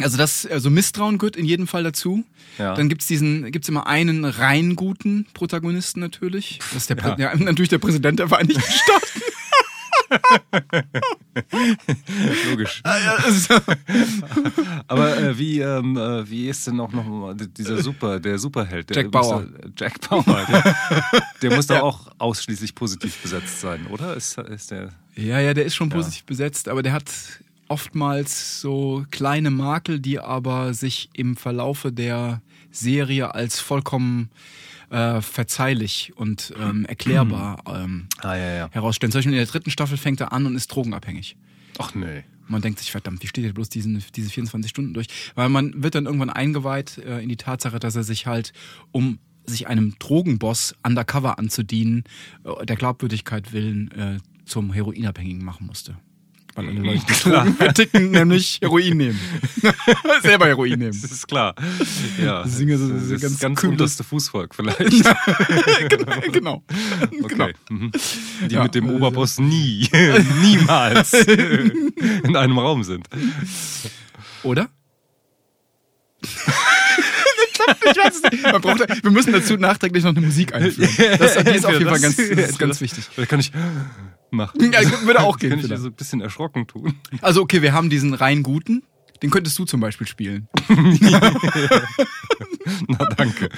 also 0.00 0.16
das, 0.16 0.46
also 0.46 0.70
Misstrauen 0.70 1.18
gehört 1.18 1.36
in 1.36 1.44
jedem 1.44 1.66
Fall 1.66 1.82
dazu. 1.84 2.24
Ja. 2.58 2.74
Dann 2.74 2.88
gibt's 2.88 3.06
diesen, 3.06 3.50
gibt's 3.52 3.68
immer 3.68 3.86
einen 3.86 4.24
rein 4.24 4.76
guten 4.76 5.26
Protagonisten 5.34 6.00
natürlich. 6.00 6.58
Das 6.72 6.82
ist 6.82 6.90
der, 6.90 6.96
Prä- 6.96 7.18
ja. 7.20 7.34
natürlich 7.36 7.68
der 7.68 7.78
Präsident 7.78 8.18
der 8.18 8.28
Vereinigten 8.28 8.60
Staaten. 8.84 9.20
Logisch. 12.48 12.80
Also, 12.84 13.54
Aber 14.88 15.16
äh, 15.18 15.38
wie, 15.38 15.60
ähm, 15.60 15.96
äh, 15.96 16.28
wie 16.28 16.48
ist 16.48 16.66
denn 16.66 16.80
auch 16.80 16.92
noch 16.92 17.34
dieser 17.56 17.82
Super, 17.82 18.20
der 18.20 18.38
Superheld? 18.38 18.90
Der 18.90 18.96
Jack 19.02 19.10
Bauer. 19.10 19.42
Doch- 19.44 19.70
Jack 19.76 20.08
Bauer, 20.08 20.24
der, 20.48 20.76
der 21.42 21.54
muss 21.56 21.66
doch 21.66 21.80
auch 21.82 22.08
ausschließlich 22.18 22.74
positiv 22.74 23.16
besetzt 23.22 23.60
sein, 23.60 23.86
oder? 23.88 24.14
Ist, 24.14 24.38
ist 24.38 24.70
der. 24.70 24.90
Ja, 25.16 25.40
ja, 25.40 25.54
der 25.54 25.64
ist 25.64 25.74
schon 25.74 25.88
positiv 25.90 26.24
besetzt, 26.24 26.68
aber 26.68 26.82
der 26.82 26.92
hat 26.92 27.04
oftmals 27.68 28.60
so 28.60 29.04
kleine 29.10 29.50
Makel, 29.50 30.00
die 30.00 30.18
aber 30.18 30.74
sich 30.74 31.10
im 31.14 31.36
Verlaufe 31.36 31.92
der 31.92 32.42
Serie 32.70 33.34
als 33.34 33.60
vollkommen 33.60 34.30
äh, 34.90 35.20
verzeihlich 35.20 36.12
und 36.16 36.52
ähm, 36.60 36.84
erklärbar 36.84 37.62
ähm, 37.66 38.06
Ah, 38.20 38.36
ja, 38.36 38.54
ja. 38.54 38.68
herausstellen. 38.70 39.10
Zum 39.12 39.18
Beispiel 39.18 39.32
in 39.32 39.38
der 39.38 39.46
dritten 39.46 39.70
Staffel 39.70 39.96
fängt 39.96 40.20
er 40.20 40.32
an 40.32 40.46
und 40.46 40.54
ist 40.54 40.68
drogenabhängig. 40.68 41.36
Ach 41.78 41.94
nee. 41.94 42.24
Man 42.46 42.60
denkt 42.60 42.78
sich, 42.78 42.90
verdammt, 42.90 43.22
wie 43.22 43.26
steht 43.26 43.44
er 43.44 43.52
bloß 43.54 43.70
diesen, 43.70 44.04
diese 44.14 44.28
24 44.28 44.68
Stunden 44.68 44.92
durch? 44.92 45.06
Weil 45.34 45.48
man 45.48 45.82
wird 45.82 45.94
dann 45.94 46.04
irgendwann 46.04 46.30
eingeweiht 46.30 46.98
äh, 46.98 47.20
in 47.20 47.28
die 47.30 47.36
Tatsache, 47.36 47.78
dass 47.78 47.96
er 47.96 48.04
sich 48.04 48.26
halt, 48.26 48.52
um 48.92 49.18
sich 49.46 49.66
einem 49.66 49.94
Drogenboss 49.98 50.74
undercover 50.86 51.38
anzudienen, 51.38 52.04
äh, 52.44 52.66
der 52.66 52.76
Glaubwürdigkeit 52.76 53.52
willen 53.52 53.90
äh, 53.92 54.18
zum 54.44 54.72
Heroinabhängigen 54.72 55.42
machen 55.42 55.66
musste. 55.66 55.96
Weil 56.56 56.68
alle 56.68 56.78
Leute, 56.80 57.00
die 57.08 57.30
Drogen 57.30 57.56
verticken, 57.56 58.10
nämlich 58.12 58.58
Heroin 58.62 58.96
nehmen. 58.96 59.20
Selber 60.22 60.46
Heroin 60.46 60.78
nehmen. 60.78 60.98
Das 61.02 61.10
ist 61.10 61.26
klar. 61.26 61.54
Ja. 62.22 62.42
Das 62.44 62.56
sind 62.56 62.68
ja 62.68 62.76
so- 62.78 62.88
das 62.88 63.02
ist 63.10 63.20
ganz 63.20 63.38
ganz 63.40 63.64
unterste 63.64 64.04
Fußvolk 64.04 64.54
vielleicht. 64.54 64.78
genau. 65.88 66.20
genau. 66.32 66.62
Okay. 67.24 67.54
Mhm. 67.70 67.90
Die 68.48 68.54
Ja, 68.54 68.62
mit 68.64 68.74
dem 68.74 68.84
also- 68.84 68.96
Oberboss 68.96 69.38
nie, 69.38 69.88
niemals 70.42 71.12
in 71.14 72.36
einem 72.36 72.58
Raum 72.58 72.84
sind. 72.84 73.08
Oder? 74.42 74.68
Man 78.52 78.60
braucht, 78.60 79.02
wir 79.04 79.10
müssen 79.10 79.32
dazu 79.32 79.56
nachträglich 79.56 80.04
noch 80.04 80.10
eine 80.14 80.20
Musik 80.20 80.54
einführen. 80.54 81.18
Das, 81.18 81.34
die 81.42 81.50
ist 81.50 81.64
auf 81.66 81.72
jeden 81.72 81.88
Fall 81.88 82.00
ganz, 82.00 82.16
das 82.16 82.26
ist 82.28 82.58
ganz 82.58 82.80
wichtig. 82.80 83.04
Oder 83.16 83.26
kann 83.26 83.40
ich 83.40 83.50
machen? 84.30 84.72
Ja, 84.72 84.80
würde 85.04 85.20
auch 85.20 85.38
gehen. 85.40 85.50
Kann 85.50 85.60
ich 85.60 85.66
so 85.78 85.88
ein 85.88 85.92
bisschen 85.92 86.20
erschrocken 86.20 86.66
tun? 86.66 86.94
Also 87.22 87.42
okay, 87.42 87.62
wir 87.62 87.72
haben 87.72 87.90
diesen 87.90 88.14
rein 88.14 88.42
guten. 88.42 88.82
Den 89.22 89.30
könntest 89.30 89.58
du 89.58 89.64
zum 89.64 89.80
Beispiel 89.80 90.06
spielen. 90.06 90.48
Na, 92.88 93.04
danke. 93.16 93.48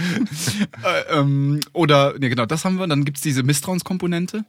Äh, 0.84 1.18
ähm, 1.18 1.60
oder, 1.72 2.18
ne 2.18 2.28
genau, 2.28 2.46
das 2.46 2.64
haben 2.64 2.78
wir. 2.78 2.86
Dann 2.86 3.04
gibt's 3.04 3.22
diese 3.22 3.42
Misstrauenskomponente. 3.42 4.44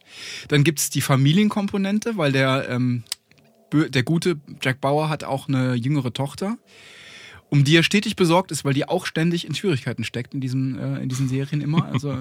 Dann 0.50 0.64
gibt's 0.64 0.90
die 0.90 1.02
Familienkomponente, 1.02 2.18
weil 2.18 2.32
der, 2.32 2.70
ähm, 2.70 3.04
der 3.72 4.04
gute 4.04 4.40
Jack 4.62 4.82
Bauer 4.82 5.10
hat 5.10 5.24
auch 5.24 5.48
eine 5.48 5.74
jüngere 5.76 6.14
Tochter. 6.14 6.58
um 7.50 7.64
die 7.64 7.76
er 7.78 7.84
stetig 7.84 8.16
besorgt 8.16 8.52
ist, 8.52 8.66
weil 8.66 8.74
die 8.74 8.88
auch 8.88 9.06
ständig 9.06 9.48
in 9.48 9.56
Schwierigkeiten 9.56 10.04
steckt 10.04 10.34
in, 10.34 10.42
diesem, 10.42 10.78
äh, 10.78 11.02
in 11.02 11.10
diesen 11.10 11.30
Serien 11.30 11.62
immer. 11.62 11.86
Also 11.86 12.18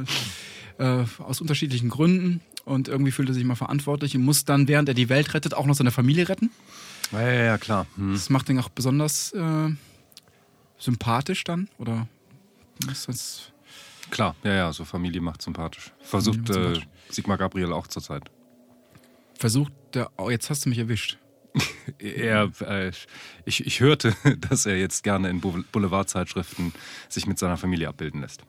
äh, 0.79 1.05
aus 1.19 1.41
unterschiedlichen 1.41 1.89
Gründen. 1.89 2.41
Und 2.67 2.89
irgendwie 2.89 3.13
fühlt 3.13 3.29
er 3.29 3.35
sich 3.35 3.45
mal 3.45 3.55
verantwortlich 3.55 4.15
und 4.17 4.23
muss 4.25 4.45
dann, 4.45 4.67
während 4.69 4.89
er 4.89 4.95
die 4.95 5.09
Welt 5.09 5.33
rettet, 5.33 5.55
auch 5.55 5.65
noch 5.67 5.75
seine 5.77 5.93
Familie 5.93 6.29
retten. 6.29 6.51
Ja, 7.13 7.23
ja, 7.23 7.45
ja 7.45 7.59
klar. 7.59 7.87
Hm. 7.97 8.13
Das 8.13 8.29
macht 8.29 8.49
ihn 8.51 8.59
auch 8.59 8.69
besonders 8.69 9.33
äh, 9.33 9.71
sympathisch 10.79 11.45
dann. 11.45 11.69
Oder 11.79 12.07
ist 12.91 13.09
das 13.09 13.53
Klar, 14.11 14.37
ja, 14.45 14.53
ja, 14.55 14.73
so 14.73 14.85
Familie 14.85 15.21
macht 15.21 15.43
sympathisch. 15.43 15.93
Versucht 16.01 16.39
macht 16.39 16.51
äh, 16.51 16.53
sympathisch. 16.55 16.87
Sigmar 17.11 17.39
Gabriel 17.39 17.73
auch 17.73 17.87
zurzeit. 17.87 18.25
versucht 19.39 19.73
der. 19.95 20.11
Oh, 20.17 20.29
jetzt 20.31 20.51
hast 20.51 20.65
du 20.65 20.69
mich 20.69 20.79
erwischt. 20.79 21.19
Er, 21.99 22.51
äh, 22.61 22.91
ich, 23.47 23.65
ich 23.65 23.81
hörte, 23.81 24.15
dass 24.51 24.67
er 24.67 24.77
jetzt 24.77 25.05
gerne 25.05 25.31
in 25.31 25.41
Bou- 25.41 25.65
Boulevardzeitschriften 25.73 26.73
sich 27.09 27.27
mit 27.27 27.39
seiner 27.39 27.57
Familie 27.57 27.89
abbilden 27.89 28.21
lässt. 28.23 28.43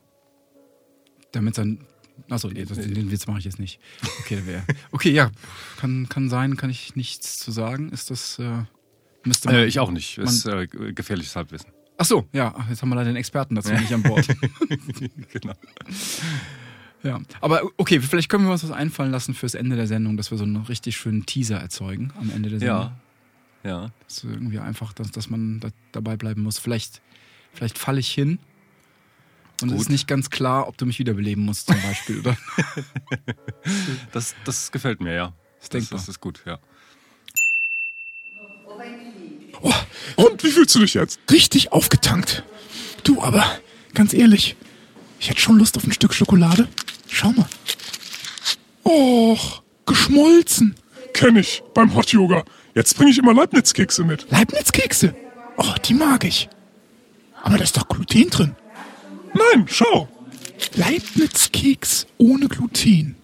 Damit 1.32 1.54
sein. 1.56 1.86
Achso, 2.30 2.50
nee, 2.50 2.66
das, 2.66 2.78
den 2.78 3.12
Witz 3.12 3.28
mache 3.28 3.40
ich 3.40 3.46
jetzt 3.46 3.60
nicht. 3.60 3.80
Okay, 4.22 4.42
wär, 4.46 4.64
okay 4.92 5.12
ja, 5.12 5.32
kann, 5.78 6.10
kann 6.10 6.30
sein, 6.30 6.58
kann 6.58 6.70
ich 6.70 6.96
nichts 6.96 7.38
zu 7.38 7.52
sagen. 7.52 7.90
Ist 7.90 8.12
das. 8.12 8.40
Äh, 8.40 8.64
müsste 9.24 9.48
man, 9.48 9.56
Äh, 9.58 9.66
ich 9.66 9.80
auch 9.80 9.92
nicht. 9.92 10.18
Ist 10.18 10.46
äh, 10.46 10.68
gefährliches 10.68 11.36
Halbwissen. 11.36 11.72
Ach 11.98 12.06
so, 12.06 12.28
ja, 12.32 12.54
jetzt 12.70 12.82
haben 12.82 12.90
wir 12.90 12.96
leider 12.96 13.10
den 13.10 13.16
Experten 13.16 13.56
dazu 13.56 13.74
nicht 13.74 13.92
an 13.92 14.04
Bord. 14.04 14.28
genau. 15.34 15.54
Ja, 17.04 17.22
aber 17.42 17.62
okay, 17.78 18.00
vielleicht 18.00 18.30
können 18.30 18.46
wir 18.46 18.52
uns 18.52 18.64
was 18.64 18.72
einfallen 18.72 19.12
lassen 19.12 19.34
fürs 19.34 19.56
Ende 19.56 19.76
der 19.76 19.88
Sendung, 19.88 20.18
dass 20.18 20.30
wir 20.30 20.38
so 20.38 20.44
einen 20.44 20.58
richtig 20.58 20.98
schönen 20.98 21.26
Teaser 21.26 21.58
erzeugen 21.58 22.12
am 22.20 22.30
Ende 22.30 22.50
der 22.50 22.60
Sendung. 22.60 22.78
Ja. 22.78 23.00
Ja. 23.64 23.92
Das 24.06 24.18
ist 24.18 24.24
irgendwie 24.26 24.60
einfach, 24.60 24.94
dass, 24.94 25.12
dass 25.12 25.30
man 25.30 25.60
da, 25.60 25.70
dabei 25.92 26.18
bleiben 26.18 26.44
muss. 26.44 26.60
Vielleicht, 26.60 27.02
vielleicht 27.54 27.78
falle 27.78 28.00
ich 28.00 28.12
hin 28.12 28.40
und 29.62 29.72
es 29.72 29.82
ist 29.82 29.90
nicht 29.90 30.08
ganz 30.08 30.30
klar, 30.30 30.68
ob 30.68 30.78
du 30.78 30.86
mich 30.86 31.00
wiederbeleben 31.00 31.44
musst 31.44 31.68
zum 31.68 31.82
Beispiel. 31.82 32.20
Oder? 32.20 32.38
Das, 34.14 34.34
das 34.46 34.72
gefällt 34.72 35.02
mir, 35.02 35.14
ja. 35.14 35.34
Ist 35.62 35.74
denkbar. 35.74 35.98
Das, 35.98 36.06
das 36.06 36.16
ist 36.16 36.22
gut, 36.22 36.42
ja. 36.46 36.58
Oh, 39.62 39.74
und 40.16 40.44
wie 40.44 40.52
fühlst 40.52 40.74
du 40.76 40.80
dich 40.80 40.94
jetzt? 40.94 41.20
Richtig 41.30 41.72
aufgetankt. 41.74 42.44
Du, 43.04 43.22
aber 43.22 43.44
ganz 43.94 44.14
ehrlich, 44.14 44.56
ich 45.20 45.30
hätte 45.30 45.42
schon 45.42 45.58
Lust 45.58 45.76
auf 45.78 45.84
ein 45.84 45.92
Stück 45.92 46.14
Schokolade. 46.14 46.68
Schau 47.10 47.32
mal. 47.32 47.48
Och, 48.86 49.64
geschmolzen. 49.86 50.76
Kenn 51.14 51.36
ich, 51.36 51.64
beim 51.74 51.94
Hot 51.96 52.12
Yoga. 52.12 52.46
Jetzt 52.76 52.96
bringe 52.96 53.12
ich 53.12 53.18
immer 53.18 53.34
Leibniz-Kekse 53.34 54.04
mit. 54.04 54.30
Leibniz-Kekse. 54.30 55.16
Oh, 55.58 55.74
die 55.84 55.96
mag 55.96 56.24
ich. 56.24 56.48
Aber 57.42 57.58
da 57.58 57.64
ist 57.64 57.76
doch 57.76 57.88
Gluten 57.88 58.30
drin. 58.30 58.56
Nein, 59.38 59.66
schau. 59.68 60.08
Leibniz-Keks 60.76 62.08
ohne 62.18 62.48
Gluten. 62.48 63.16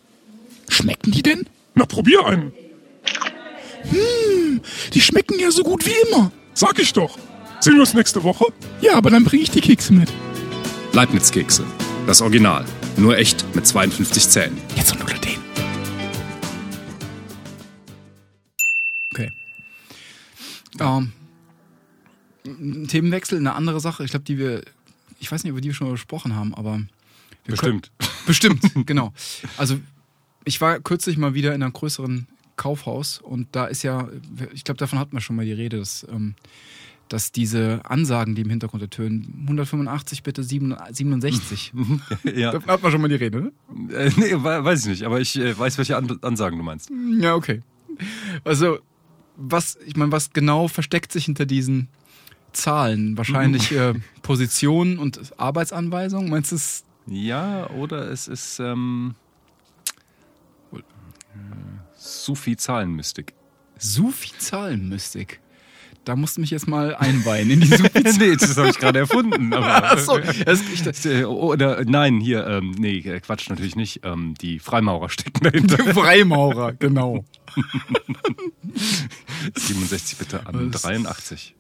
Schmecken 0.69 1.11
die 1.11 1.23
denn? 1.23 1.47
Na, 1.75 1.85
probier 1.85 2.25
einen. 2.25 2.53
Die 4.93 5.01
schmecken 5.01 5.39
ja 5.39 5.51
so 5.51 5.63
gut 5.63 5.85
wie 5.85 6.07
immer. 6.07 6.31
Sag 6.53 6.79
ich 6.79 6.93
doch. 6.93 7.17
Sehen 7.59 7.73
wir 7.73 7.81
uns 7.81 7.93
nächste 7.93 8.23
Woche? 8.23 8.45
Ja, 8.81 8.95
aber 8.95 9.09
dann 9.09 9.23
bringe 9.23 9.43
ich 9.43 9.51
die 9.51 9.61
Kekse 9.61 9.93
mit. 9.93 10.11
Leibniz-Kekse. 10.93 11.65
Das 12.05 12.21
Original. 12.21 12.65
Nur 12.97 13.17
echt 13.17 13.45
mit 13.55 13.65
52 13.65 14.29
Zähnen. 14.29 14.57
Jetzt 14.75 14.93
ohne 14.93 15.05
Gluten. 15.05 15.23
Okay. 19.11 19.31
Ähm, 20.79 21.11
ein 22.45 22.87
Themenwechsel, 22.87 23.39
eine 23.39 23.53
andere 23.53 23.79
Sache. 23.79 24.03
Ich 24.03 24.11
glaube, 24.11 24.25
die 24.25 24.37
wir, 24.37 24.61
ich 25.23 25.31
weiß 25.31 25.43
nicht, 25.43 25.51
über 25.51 25.61
die 25.61 25.69
wir 25.69 25.73
schon 25.73 25.87
mal 25.87 25.93
gesprochen 25.93 26.35
haben, 26.35 26.53
aber 26.53 26.81
Bestimmt. 27.45 27.91
Können, 27.97 28.11
bestimmt, 28.27 28.61
genau. 28.85 29.13
Also 29.57 29.79
ich 30.45 30.59
war 30.61 30.79
kürzlich 30.79 31.17
mal 31.17 31.33
wieder 31.33 31.53
in 31.55 31.63
einem 31.63 31.73
größeren 31.73 32.27
Kaufhaus 32.57 33.19
und 33.19 33.47
da 33.53 33.65
ist 33.65 33.83
ja, 33.83 34.07
ich 34.53 34.63
glaube, 34.63 34.77
davon 34.77 34.99
hatten 34.99 35.13
wir 35.13 35.21
schon 35.21 35.35
mal 35.35 35.45
die 35.45 35.53
Rede, 35.53 35.79
dass, 35.79 36.05
ähm, 36.11 36.35
dass 37.09 37.31
diese 37.31 37.81
Ansagen, 37.85 38.35
die 38.35 38.41
im 38.43 38.49
Hintergrund 38.49 38.81
ertönen, 38.83 39.33
185 39.43 40.23
bitte 40.23 40.43
67. 40.43 41.73
ja. 42.35 42.51
da 42.51 42.65
hat 42.73 42.83
man 42.83 42.91
schon 42.91 43.01
mal 43.01 43.07
die 43.09 43.15
Rede, 43.15 43.41
ne? 43.41 43.51
Äh, 43.93 44.11
nee, 44.17 44.33
we- 44.33 44.63
weiß 44.63 44.81
ich 44.83 44.87
nicht, 44.87 45.03
aber 45.03 45.19
ich 45.19 45.37
äh, 45.37 45.57
weiß, 45.57 45.77
welche 45.77 45.97
An 45.97 46.17
Ansagen 46.21 46.57
du 46.57 46.63
meinst. 46.63 46.91
Ja, 47.19 47.35
okay. 47.35 47.61
Also, 48.43 48.79
was, 49.35 49.77
ich 49.85 49.95
meine, 49.95 50.11
was 50.11 50.31
genau 50.31 50.67
versteckt 50.67 51.11
sich 51.11 51.25
hinter 51.25 51.45
diesen 51.45 51.87
Zahlen? 52.53 53.17
Wahrscheinlich 53.17 53.71
äh, 53.75 53.93
Positionen 54.21 54.99
und 54.99 55.39
Arbeitsanweisungen? 55.39 56.29
Meinst 56.29 56.51
du 56.51 56.55
es? 56.55 56.83
Ja, 57.07 57.69
oder 57.71 58.09
es 58.09 58.27
ist 58.27 58.59
ähm, 58.59 59.15
äh, 60.73 60.79
Sufi-Zahlenmystik. 61.97 63.33
Sufi-Zahlenmystik. 63.77 65.41
Da 66.05 66.17
musst 66.17 66.35
du 66.35 66.41
mich 66.41 66.51
jetzt 66.51 66.67
mal 66.67 66.95
einweihen 66.95 67.49
in 67.49 67.61
die 67.61 67.67
sufi 67.77 68.03
nee, 68.19 68.35
das 68.35 68.57
habe 68.57 68.69
ich 68.69 68.77
gerade 68.77 68.99
erfunden. 68.99 69.53
Aber, 69.53 69.97
Äh, 71.05 71.23
Oder 71.23 71.85
nein, 71.85 72.19
hier, 72.19 72.45
ähm, 72.45 72.71
nee, 72.77 72.97
äh, 72.97 73.19
Quatsch 73.21 73.49
natürlich 73.49 73.75
nicht. 73.75 74.01
Ähm, 74.03 74.33
die 74.41 74.59
Freimaurer 74.59 75.09
stecken 75.09 75.43
dahinter. 75.43 75.77
Freimaurer, 75.93 76.73
genau. 76.73 77.23
67 79.55 80.17
bitte 80.17 80.45
an 80.45 80.73
Was? 80.73 80.81
83. 80.81 81.55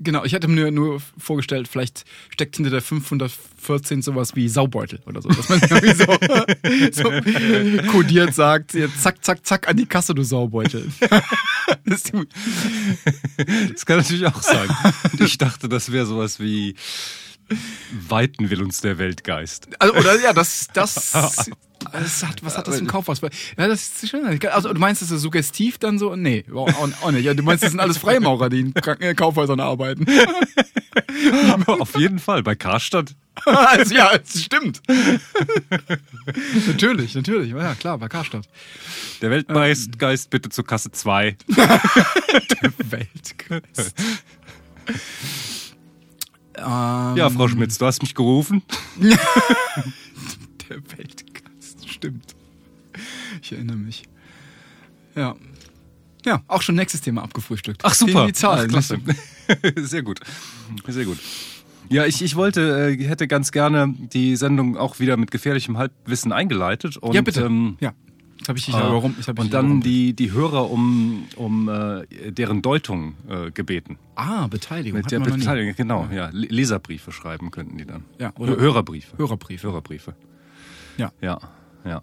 Genau, 0.00 0.24
ich 0.24 0.34
hatte 0.34 0.48
mir 0.48 0.70
nur 0.70 1.00
vorgestellt, 1.18 1.68
vielleicht 1.68 2.04
steckt 2.30 2.56
hinter 2.56 2.70
der 2.70 2.82
514 2.82 4.02
sowas 4.02 4.34
wie 4.34 4.48
Saubeutel 4.48 5.00
oder 5.06 5.22
so. 5.22 5.28
Dass 5.28 5.48
man 5.48 5.60
irgendwie 5.70 6.92
so, 6.92 7.02
so 7.84 7.90
kodiert 7.92 8.34
sagt, 8.34 8.76
zack, 9.00 9.24
zack, 9.24 9.46
zack 9.46 9.68
an 9.68 9.76
die 9.76 9.86
Kasse, 9.86 10.14
du 10.14 10.22
Saubeutel. 10.22 10.88
Das 11.84 12.02
Das 13.72 13.86
kann 13.86 13.98
natürlich 13.98 14.26
auch 14.26 14.42
sein. 14.42 14.68
Ich 15.18 15.38
dachte, 15.38 15.68
das 15.68 15.92
wäre 15.92 16.06
sowas 16.06 16.40
wie 16.40 16.74
Weiten 18.08 18.50
will 18.50 18.62
uns 18.62 18.80
der 18.80 18.98
Weltgeist. 18.98 19.68
Also, 19.80 19.94
oder 19.94 20.20
ja, 20.20 20.32
das, 20.32 20.68
das, 20.72 21.12
das 21.92 22.24
hat, 22.24 22.44
was 22.44 22.56
hat 22.56 22.68
das 22.68 22.78
ein 22.78 22.86
Kaufhaus? 22.86 23.20
Ja, 23.20 23.30
das 23.68 24.02
ist 24.02 24.08
schön. 24.08 24.24
Also, 24.50 24.72
du 24.72 24.80
meinst, 24.80 25.02
das 25.02 25.10
ist 25.10 25.22
suggestiv 25.22 25.78
dann 25.78 25.98
so? 25.98 26.14
Nee, 26.16 26.44
auch, 26.54 26.68
auch 27.02 27.10
nicht. 27.10 27.24
Ja, 27.24 27.34
du 27.34 27.42
meinst, 27.42 27.64
das 27.64 27.72
sind 27.72 27.80
alles 27.80 27.98
Freimaurer, 27.98 28.48
die 28.48 28.60
in 28.60 28.74
Kranken 28.74 29.04
äh, 29.04 29.14
Kaufhäusern 29.14 29.60
arbeiten. 29.60 30.06
Auf 31.66 31.98
jeden 31.98 32.18
Fall, 32.18 32.42
bei 32.42 32.54
Karstadt. 32.54 33.14
also, 33.44 33.94
ja, 33.94 34.12
es 34.14 34.44
stimmt. 34.44 34.82
natürlich, 36.66 37.14
natürlich. 37.14 37.52
Ja, 37.52 37.74
klar, 37.74 37.98
bei 37.98 38.08
Karstadt. 38.08 38.48
Der 39.22 39.30
Weltgeist 39.30 39.98
Geist 39.98 40.30
bitte 40.30 40.50
zur 40.50 40.66
Kasse 40.66 40.90
2. 40.90 41.36
Weltgeist. 42.90 43.94
Ähm, 46.60 47.16
Ja, 47.16 47.30
Frau 47.30 47.48
Schmitz, 47.48 47.78
du 47.78 47.86
hast 47.86 48.02
mich 48.02 48.14
gerufen. 48.14 48.62
Der 49.00 50.76
Weltgeist, 50.96 51.88
stimmt. 51.88 52.34
Ich 53.42 53.52
erinnere 53.52 53.76
mich. 53.76 54.04
Ja. 55.14 55.34
Ja, 56.24 56.42
auch 56.48 56.62
schon 56.62 56.74
nächstes 56.74 57.00
Thema 57.00 57.22
abgefrühstückt. 57.22 57.80
Ach 57.84 57.94
super. 57.94 58.26
Die, 58.26 58.32
die 58.32 58.32
Zahlen. 58.34 58.66
Ach, 58.66 58.72
klasse. 58.72 58.98
Sehr 59.76 60.02
gut. 60.02 60.20
Sehr 60.86 61.04
gut. 61.04 61.18
Ja, 61.88 62.04
ich, 62.06 62.22
ich 62.22 62.36
wollte, 62.36 62.90
äh, 62.90 63.04
hätte 63.04 63.26
ganz 63.26 63.50
gerne 63.50 63.92
die 63.96 64.36
Sendung 64.36 64.76
auch 64.76 65.00
wieder 65.00 65.16
mit 65.16 65.30
gefährlichem 65.30 65.76
Halbwissen 65.76 66.30
eingeleitet. 66.30 66.96
Und, 66.96 67.14
ja, 67.14 67.22
bitte. 67.22 67.42
Ähm, 67.42 67.78
ja. 67.80 67.94
Jetzt 68.40 68.48
habe 68.48 68.58
ich 68.58 68.64
dich 68.64 68.74
aber 68.74 68.88
rum. 68.96 69.14
Jetzt 69.16 69.28
hab 69.28 69.38
und 69.38 69.52
dann 69.54 69.66
überrumpelt. 69.66 69.86
die, 69.86 70.12
die 70.14 70.32
Hörer 70.32 70.70
um, 70.70 71.24
um 71.36 71.68
äh, 71.68 72.32
deren 72.32 72.62
Deutung 72.62 73.14
äh, 73.28 73.50
gebeten. 73.50 73.98
Ah, 74.16 74.46
Beteiligung. 74.48 74.98
Mit 75.00 75.10
der. 75.10 75.20
Beteiligung, 75.20 75.74
genau. 75.76 76.08
Ja. 76.12 76.30
Le- 76.32 76.48
Leserbriefe 76.48 77.12
schreiben 77.12 77.50
könnten 77.50 77.76
die 77.78 77.84
dann. 77.84 78.04
Ja, 78.18 78.32
oder- 78.38 78.54
Hö- 78.54 78.60
Hörerbriefe. 78.60 79.16
Hörerbriefe. 79.18 79.68
Hörerbriefe. 79.68 80.14
Ja. 80.96 81.12
Ja, 81.20 81.38
ja. 81.84 82.02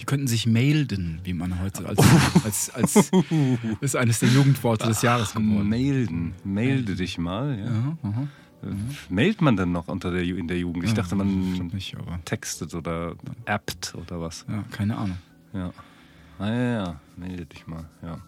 Die 0.00 0.04
könnten 0.04 0.26
sich 0.26 0.46
melden, 0.46 1.20
wie 1.22 1.32
man 1.34 1.60
heute 1.60 1.86
als, 1.86 2.00
als, 2.44 2.70
als 2.70 3.10
ist 3.82 3.94
eines 3.94 4.18
der 4.20 4.30
Jugendworte 4.30 4.88
des 4.88 5.02
Jahres 5.02 5.34
geworden. 5.34 5.68
Melden. 5.68 6.32
Melde 6.44 6.96
dich 6.96 7.18
mal. 7.18 7.56
Ja. 7.58 7.64
Ja, 7.66 7.98
aha. 8.02 8.28
Äh, 8.64 8.66
Mailt 9.10 9.40
man 9.42 9.56
denn 9.56 9.70
noch 9.70 9.88
unter 9.88 10.10
der, 10.10 10.22
in 10.22 10.48
der 10.48 10.58
Jugend? 10.58 10.84
Ich 10.84 10.94
dachte, 10.94 11.14
Ich 11.14 11.18
man 11.18 11.68
nicht, 11.72 11.94
textet 12.24 12.74
oder 12.74 13.14
appt 13.44 13.94
oder 13.94 14.20
was. 14.20 14.44
ja, 14.48 14.64
keine 14.70 14.96
Ahnung. 14.96 15.18
Ja. 15.52 15.72
Ah, 16.38 16.48
ja, 16.48 16.72
ja. 16.72 17.00
Melde 17.16 17.46
dich 17.46 17.66
mal. 17.66 17.84
Ja. 18.02 18.18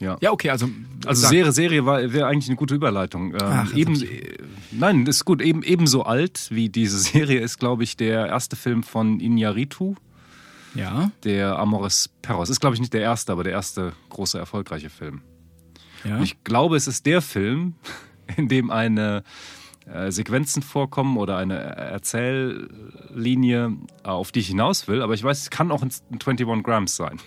Ja. 0.00 0.16
Ja, 0.20 0.30
okay, 0.32 0.50
also. 0.50 0.68
Also 1.04 1.22
sag- 1.22 1.30
Serie, 1.30 1.52
Serie 1.52 1.84
war- 1.84 2.12
wäre 2.12 2.26
eigentlich 2.28 2.48
eine 2.48 2.56
gute 2.56 2.74
Überleitung. 2.74 3.32
Ähm, 3.34 3.40
Ach, 3.42 3.74
eben, 3.74 4.00
äh, 4.00 4.36
nein, 4.70 5.04
das 5.04 5.16
ist 5.16 5.24
gut. 5.24 5.42
Eben, 5.42 5.62
ebenso 5.64 6.04
alt 6.04 6.48
wie 6.50 6.68
diese 6.68 6.98
Serie 6.98 7.40
ist, 7.40 7.58
glaube 7.58 7.82
ich, 7.84 7.96
der 7.96 8.26
erste 8.26 8.54
Film 8.56 8.82
von 8.84 9.20
Iñárritu, 9.20 9.96
Ja, 10.74 11.10
der 11.24 11.58
Amores 11.58 12.10
Perros. 12.22 12.48
Ist, 12.48 12.60
glaube 12.60 12.74
ich, 12.74 12.80
nicht 12.80 12.92
der 12.94 13.00
erste, 13.02 13.32
aber 13.32 13.42
der 13.42 13.52
erste 13.54 13.92
große, 14.10 14.38
erfolgreiche 14.38 14.88
Film. 14.90 15.20
ja. 16.04 16.16
Und 16.16 16.22
ich 16.22 16.42
glaube, 16.44 16.76
es 16.76 16.86
ist 16.86 17.04
der 17.06 17.20
Film, 17.20 17.74
in 18.36 18.46
dem 18.48 18.70
eine 18.70 19.24
äh, 19.92 20.10
Sequenzen 20.12 20.62
vorkommen 20.62 21.16
oder 21.16 21.36
eine 21.36 21.56
Erzähllinie, 21.58 23.76
äh, 24.04 24.08
auf 24.08 24.32
die 24.32 24.40
ich 24.40 24.48
hinaus 24.48 24.88
will, 24.88 25.02
aber 25.02 25.14
ich 25.14 25.22
weiß, 25.22 25.42
es 25.42 25.50
kann 25.50 25.70
auch 25.70 25.82
in 25.82 25.90
21 26.12 26.46
Grams 26.62 26.96
sein. 26.96 27.18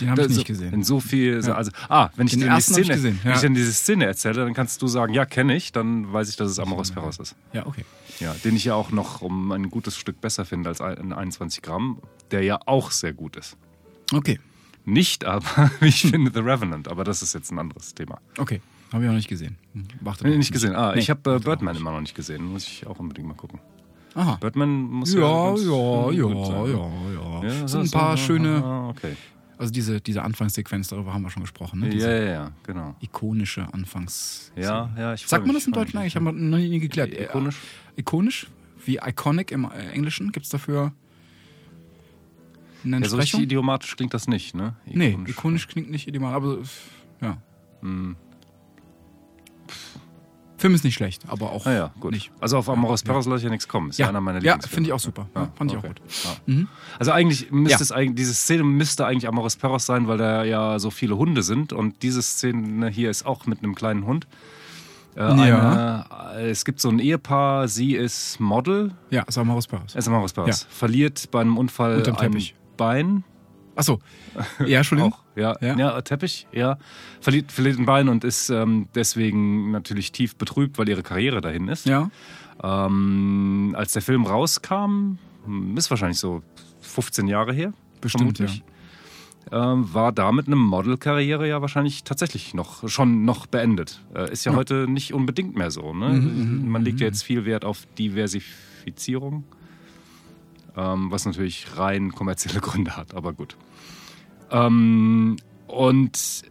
Den 0.00 0.10
habe 0.10 0.20
ich 0.20 0.26
Also 0.28 0.38
nicht 0.38 0.46
gesehen. 0.46 0.72
In 0.72 0.84
so 0.84 1.00
viel, 1.00 1.40
Ja. 1.44 1.54
also, 1.54 1.72
ah, 1.88 2.10
wenn 2.14 2.28
ich 2.28 2.34
dir 2.34 2.44
die 2.44 2.50
hab 2.50 2.58
ich 2.60 2.66
Szene, 2.66 2.86
gesehen, 2.86 3.18
wenn 3.22 3.30
ja. 3.32 3.36
ich 3.36 3.42
dann 3.42 3.54
diese 3.54 3.72
Szene 3.72 4.06
erzähle, 4.06 4.44
dann 4.44 4.54
kannst 4.54 4.80
du 4.80 4.86
sagen, 4.86 5.12
ja, 5.12 5.24
kenne 5.26 5.56
ich, 5.56 5.72
dann 5.72 6.12
weiß 6.12 6.28
ich, 6.30 6.36
dass 6.36 6.50
es 6.50 6.58
Amoros 6.60 6.92
Perros 6.92 7.18
ist. 7.18 7.34
Ja, 7.52 7.66
okay. 7.66 7.84
Ja, 8.20 8.34
den 8.44 8.54
ich 8.56 8.64
ja 8.64 8.74
auch 8.74 8.90
noch 8.92 9.22
um 9.22 9.50
ein 9.52 9.70
gutes 9.70 9.96
Stück 9.96 10.20
besser 10.20 10.44
finde 10.44 10.68
als 10.68 10.80
ein 10.80 11.12
21 11.12 11.62
Gramm, 11.62 11.98
der 12.30 12.42
ja 12.42 12.60
auch 12.66 12.90
sehr 12.92 13.12
gut 13.12 13.36
ist. 13.36 13.56
Okay, 14.12 14.38
Nicht 14.84 15.24
aber, 15.24 15.70
wie 15.80 15.88
ich 15.88 16.02
finde, 16.02 16.30
The 16.32 16.40
Revenant, 16.40 16.86
aber 16.88 17.02
das 17.04 17.22
ist 17.22 17.34
jetzt 17.34 17.50
ein 17.50 17.58
anderes 17.58 17.94
Thema. 17.94 18.20
okay. 18.38 18.60
Habe 18.92 19.04
ich 19.04 19.10
auch 19.10 19.14
nicht 19.14 19.28
gesehen. 19.28 19.56
Warte 20.00 20.26
Nee, 20.26 20.36
nicht 20.38 20.52
gesehen. 20.52 20.74
Ah, 20.74 20.92
Nee, 20.94 21.00
ich 21.00 21.10
habe 21.10 21.36
äh. 21.36 21.38
Birdman 21.38 21.76
immer 21.76 21.92
noch 21.92 22.00
nicht 22.00 22.14
gesehen. 22.14 22.44
Muss 22.44 22.66
ich 22.66 22.86
auch 22.86 22.98
unbedingt 22.98 23.28
mal 23.28 23.34
gucken. 23.34 23.60
Aha. 24.14 24.36
Birdman 24.36 24.68
muss 24.80 25.12
ja. 25.14 25.20
Ja, 25.20 25.56
ja, 25.56 26.10
ja, 26.10 26.66
ja, 26.66 26.66
ja. 26.66 27.42
Ja, 27.44 27.64
Es 27.64 27.70
sind 27.72 27.82
ein 27.82 27.90
paar 27.90 28.16
so, 28.16 28.24
schöne, 28.24 28.62
ah, 28.64 28.88
Okay. 28.88 29.14
also 29.58 29.70
diese, 29.72 30.00
diese 30.00 30.22
Anfangssequenz, 30.22 30.88
darüber 30.88 31.12
haben 31.12 31.22
wir 31.22 31.30
schon 31.30 31.42
gesprochen, 31.42 31.80
ne? 31.80 31.90
Diese 31.90 32.10
Ja, 32.10 32.16
ja, 32.24 32.30
ja, 32.32 32.50
genau. 32.64 32.96
ikonische 33.00 33.72
Anfangs. 33.72 34.50
Ja, 34.56 34.90
ja, 34.96 35.14
ich 35.14 35.26
Sagt 35.26 35.44
man 35.46 35.54
das 35.54 35.66
im 35.66 35.72
Deutschen 35.74 35.98
eigentlich? 35.98 36.16
Haben 36.16 36.24
wir 36.24 36.32
noch 36.32 36.58
nie 36.58 36.80
geklärt. 36.80 37.12
I- 37.12 37.24
ikonisch? 37.24 37.56
Äh, 37.96 38.00
ikonisch? 38.00 38.46
Wie 38.84 38.96
iconic 38.96 39.50
im 39.52 39.64
äh, 39.66 39.90
Englischen? 39.92 40.32
Gibt 40.32 40.46
es 40.46 40.50
dafür 40.50 40.92
eine 42.84 43.00
Ja, 43.00 43.08
so 43.08 43.16
richtig 43.16 43.40
idiomatisch 43.40 43.96
klingt 43.96 44.14
das 44.14 44.28
nicht, 44.28 44.54
ne? 44.54 44.74
nee, 44.86 45.16
ikonisch 45.26 45.66
klingt 45.68 45.90
nicht 45.90 46.06
ideal, 46.08 46.32
aber 46.32 46.58
ja. 47.20 47.36
Hm. 47.82 48.16
Film 50.58 50.74
ist 50.74 50.84
nicht 50.84 50.94
schlecht, 50.96 51.22
aber 51.28 51.52
auch 51.52 51.64
Ah 51.66 51.72
ja, 51.72 51.90
gut. 52.00 52.10
nicht. 52.12 52.30
Also 52.40 52.58
auf 52.58 52.68
Amoros 52.68 53.02
Perros 53.02 53.26
lasse 53.26 53.38
ich 53.38 53.44
ja 53.44 53.50
nichts 53.50 53.68
kommen. 53.68 53.90
Ist 53.90 53.98
ja, 53.98 54.06
Ja, 54.06 54.10
einer 54.10 54.20
meiner 54.20 54.38
ja 54.40 54.54
Lieblingsfilme. 54.54 54.74
finde 54.74 54.88
ich 54.88 54.92
auch 54.92 55.00
super. 55.00 55.28
Ja, 55.34 55.48
fand 55.54 55.70
ich 55.70 55.76
auch 55.78 55.84
okay. 55.84 55.94
gut. 55.94 56.00
Ja. 56.24 56.30
Mhm. 56.54 56.68
Also 56.98 57.12
eigentlich 57.12 57.50
müsste 57.50 57.78
Ja. 57.78 57.80
es 57.82 57.92
eigentlich, 57.92 58.16
diese 58.16 58.34
Szene 58.34 58.64
müsste 58.64 59.06
eigentlich 59.06 59.28
Amoros 59.28 59.56
Perros 59.56 59.86
sein, 59.86 60.08
weil 60.08 60.18
da 60.18 60.44
ja 60.44 60.78
so 60.78 60.90
viele 60.90 61.16
Hunde 61.16 61.42
sind 61.42 61.72
und 61.72 62.02
diese 62.02 62.20
Szene 62.22 62.88
hier 62.88 63.08
ist 63.10 63.24
auch 63.24 63.46
mit 63.46 63.62
einem 63.62 63.74
kleinen 63.74 64.04
Hund. 64.04 64.26
Äh, 65.16 65.20
Ja. 65.48 66.04
eine, 66.34 66.40
äh, 66.42 66.50
es 66.50 66.64
gibt 66.64 66.80
so 66.80 66.88
ein 66.90 66.98
Ehepaar, 66.98 67.66
sie 67.68 67.94
ist 67.94 68.38
Model, 68.40 68.92
Ja, 69.10 69.22
ist 69.22 69.38
Amaros 69.38 69.66
es 69.86 69.94
ist 69.94 70.08
Amoros 70.08 70.32
Perros, 70.32 70.62
Ja. 70.62 70.66
verliert 70.70 71.30
bei 71.30 71.40
einem 71.40 71.56
Unfall 71.56 72.02
ein. 72.18 72.42
Bein. 72.76 73.24
Achso. 73.78 74.00
Ja, 74.66 74.78
Entschuldigung. 74.78 75.12
Auch, 75.14 75.20
ja, 75.36 75.54
Ja. 75.60 75.76
ja. 75.76 76.00
Teppich, 76.02 76.48
ja. 76.52 76.78
Verliert, 77.20 77.52
verliert 77.52 77.78
ein 77.78 77.86
Bein 77.86 78.08
und 78.08 78.24
ist 78.24 78.50
ähm, 78.50 78.88
deswegen 78.94 79.70
natürlich 79.70 80.10
tief 80.10 80.34
betrübt, 80.36 80.78
weil 80.78 80.88
ihre 80.88 81.02
Karriere 81.04 81.40
dahin 81.40 81.68
ist. 81.68 81.86
Ja. 81.86 82.10
Ähm, 82.62 83.74
als 83.78 83.92
der 83.92 84.02
Film 84.02 84.26
rauskam, 84.26 85.18
hm, 85.44 85.76
ist 85.76 85.90
wahrscheinlich 85.90 86.18
so 86.18 86.42
15 86.80 87.28
Jahre 87.28 87.52
her, 87.52 87.72
Bestimmt, 88.00 88.36
vermutlich, 88.36 88.64
ähm, 89.52 89.94
war 89.94 90.10
damit 90.10 90.48
eine 90.48 90.56
Modelkarriere 90.56 91.48
ja 91.48 91.60
wahrscheinlich 91.62 92.02
tatsächlich 92.02 92.54
noch 92.54 92.88
schon 92.88 93.24
noch 93.24 93.46
beendet. 93.46 94.02
Äh, 94.14 94.32
ist 94.32 94.44
ja, 94.44 94.54
heute 94.56 94.86
nicht 94.88 95.14
unbedingt 95.14 95.56
mehr 95.56 95.70
so. 95.70 95.94
Ne? 95.94 96.08
Mhm, 96.14 96.68
Man 96.68 96.82
legt 96.84 96.98
ja 97.00 97.06
jetzt 97.06 97.22
viel 97.22 97.44
Wert 97.44 97.64
auf 97.64 97.86
Diversifizierung, 97.96 99.44
ähm, 100.78 101.10
was 101.10 101.26
natürlich 101.26 101.66
rein 101.76 102.12
kommerzielle 102.12 102.60
Gründe 102.62 102.96
hat, 102.96 103.14
aber 103.14 103.32
gut. 103.32 103.56
Ähm, 104.50 105.36
und 105.66 106.42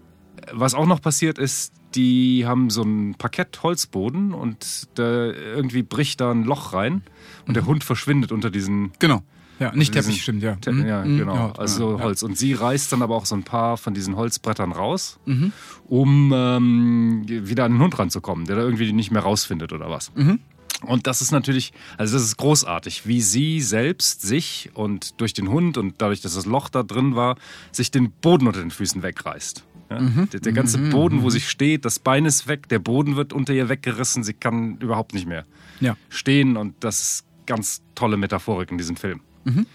was 0.52 0.74
auch 0.76 0.86
noch 0.86 1.02
passiert 1.02 1.38
ist, 1.40 1.74
die 1.96 2.46
haben 2.46 2.70
so 2.70 2.84
ein 2.84 3.16
Parkett 3.18 3.64
Holzboden 3.64 4.34
und 4.34 4.88
da 4.96 5.26
irgendwie 5.32 5.82
bricht 5.84 6.22
da 6.22 6.32
ein 6.32 6.44
Loch 6.44 6.74
rein 6.74 7.02
und 7.48 7.56
der 7.56 7.66
Hund 7.66 7.84
verschwindet 7.84 8.32
unter 8.32 8.50
diesen 8.52 8.92
Genau. 9.00 9.24
Ja, 9.60 9.74
nicht 9.74 9.96
diesen 9.96 10.10
Teppich, 10.12 10.22
stimmt, 10.22 10.44
ja. 10.44 10.56
Te 10.58 10.72
Mhm. 10.72 10.86
Ja, 10.86 11.04
Mhm. 11.04 11.18
genau. 11.18 11.34
Ja, 11.36 11.52
also 11.58 11.98
ja. 11.98 12.04
Holz. 12.04 12.22
Und 12.22 12.38
sie 12.38 12.54
reißt 12.54 12.92
dann 12.94 13.02
aber 13.02 13.16
auch 13.16 13.26
so 13.26 13.34
ein 13.34 13.42
paar 13.44 13.78
von 13.78 13.96
diesen 13.96 14.16
Holzbrettern 14.16 14.72
raus, 14.72 15.18
Mhm. 15.26 15.52
um 15.88 16.32
ähm, 16.36 17.24
wieder 17.26 17.66
an 17.66 17.72
den 17.72 17.82
Hund 17.82 17.98
ranzukommen, 17.98 18.46
der 18.46 18.58
da 18.58 18.62
irgendwie 18.62 18.94
nicht 18.94 19.10
mehr 19.10 19.24
rausfindet 19.24 19.74
oder 19.74 19.90
was. 19.90 20.12
Mhm. 20.14 20.40
Und 20.84 21.08
das 21.08 21.22
ist 21.22 21.32
natürlich, 21.32 21.74
also 21.98 22.16
das 22.16 22.24
ist 22.24 22.38
großartig, 22.38 23.08
wie 23.08 23.22
sie 23.22 23.62
selbst 23.62 24.22
sich 24.22 24.70
und 24.76 25.20
durch 25.20 25.34
den 25.34 25.50
Hund 25.50 25.78
und 25.78 25.96
dadurch, 25.98 26.22
dass 26.22 26.36
das 26.36 26.46
Loch 26.46 26.70
da 26.70 26.84
drin 26.84 27.16
war, 27.16 27.36
sich 27.72 27.90
den 27.90 28.12
Boden 28.12 28.48
unter 28.48 28.60
den 28.60 28.70
Füßen 28.72 29.02
wegreißt. 29.02 29.64
Ja? 29.90 30.00
Mhm. 30.00 30.30
Der, 30.30 30.40
der 30.40 30.54
ganze 30.54 30.78
Boden, 30.78 31.24
wo 31.24 31.30
sie 31.32 31.42
steht, 31.42 31.84
das 31.84 31.98
Bein 31.98 32.26
ist 32.26 32.48
weg, 32.48 32.70
der 32.70 32.80
Boden 32.80 33.16
wird 33.16 33.34
unter 33.34 33.54
ihr 33.54 33.70
weggerissen, 33.70 34.24
sie 34.24 34.34
kann 34.34 34.78
überhaupt 34.78 35.14
nicht 35.16 35.26
mehr 35.26 35.46
Ja. 35.80 35.98
stehen 36.10 36.58
und 36.58 36.76
das 36.82 37.02
ist 37.02 37.26
ganz 37.48 37.82
tolle 37.96 38.18
Metaphorik 38.18 38.70
in 38.72 38.78
diesem 38.78 38.98
Film. 38.98 39.22
Mhm. 39.46 39.66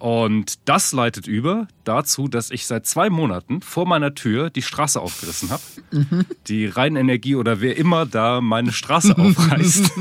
Und 0.00 0.58
das 0.64 0.92
leitet 0.92 1.26
über 1.26 1.68
dazu, 1.84 2.26
dass 2.26 2.50
ich 2.50 2.66
seit 2.66 2.86
zwei 2.86 3.10
Monaten 3.10 3.60
vor 3.60 3.86
meiner 3.86 4.14
Tür 4.14 4.48
die 4.48 4.62
Straße 4.62 4.98
aufgerissen 4.98 5.50
habe. 5.50 5.62
Mhm. 5.90 6.24
Die 6.46 6.64
Rheinenergie 6.66 7.36
oder 7.36 7.60
wer 7.60 7.76
immer 7.76 8.06
da 8.06 8.40
meine 8.40 8.72
Straße 8.72 9.14
aufreißt, 9.18 9.92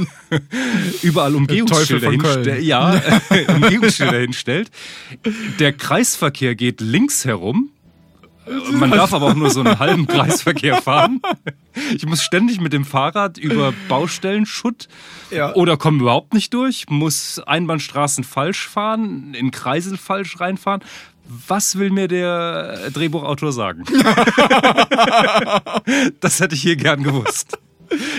überall 1.04 1.36
Umgehungsschilder 1.36 2.12
hinstellt. 2.12 2.64
Ja, 2.64 3.02
Umgehungsschilder 3.50 4.20
hinstellt. 4.20 4.72
Der 5.60 5.74
Kreisverkehr 5.74 6.56
geht 6.56 6.80
links 6.80 7.26
herum. 7.26 7.70
Man 8.72 8.92
darf 8.92 9.14
aber 9.14 9.28
auch 9.28 9.36
nur 9.36 9.50
so 9.50 9.60
einen 9.60 9.80
halben 9.80 10.08
Kreisverkehr 10.08 10.82
fahren. 10.82 11.22
Ich 11.96 12.06
muss 12.06 12.24
ständig 12.24 12.60
mit 12.60 12.74
dem 12.74 12.86
Fahrrad 12.86 13.38
über 13.38 13.74
Baustellen, 13.88 14.46
Schutt 14.46 14.88
Ja. 15.32 15.54
oder 15.56 15.78
komme 15.78 16.02
überhaupt 16.02 16.34
nicht 16.34 16.54
durch, 16.54 16.86
muss 16.90 17.40
Einbahnstraßen 17.40 18.24
falsch 18.24 18.68
fahren, 18.68 19.34
in 19.34 19.52
Kreisel 19.52 19.98
falsch 19.98 20.40
reinfahren. 20.40 20.82
Was 21.48 21.78
will 21.78 21.92
mir 21.92 22.08
der 22.08 22.90
Drehbuchautor 22.90 23.52
sagen? 23.52 23.84
das 26.20 26.40
hätte 26.40 26.56
ich 26.56 26.62
hier 26.62 26.76
gern 26.76 27.04
gewusst. 27.04 27.58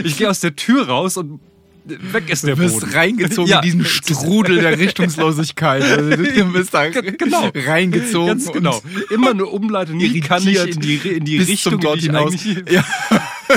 Ich 0.05 0.17
gehe 0.17 0.31
aus 0.31 0.41
der 0.41 0.57
Tür 0.57 0.89
raus 0.89 1.17
und 1.17 1.41
weg 1.85 2.31
ist 2.31 2.45
der 2.45 2.57
Du 2.57 2.63
wirst 2.63 2.81
Boden. 2.81 2.93
reingezogen 2.93 3.51
Ja. 3.51 3.59
in 3.59 3.63
diesen 3.65 3.85
Strudel 3.85 4.61
der 4.61 4.79
Richtungslosigkeit. 4.79 5.83
Also 5.91 6.11
du 6.11 6.45
bist 6.53 6.73
da 6.75 6.89
Genau. 6.89 7.51
reingezogen. 7.55 8.27
Ganz 8.29 8.53
genau. 8.53 8.83
Immer 9.11 9.31
eine 9.31 9.47
Umleitung. 9.47 9.99
Wie 10.01 10.21
kann 10.21 10.47
ich 10.47 10.59
in 10.59 10.81
die, 10.81 10.97
in 10.97 11.25
die 11.25 11.39
Richtung, 11.39 11.81
dort 11.81 12.01
hinaus. 12.01 12.35
Ja. 12.71 12.85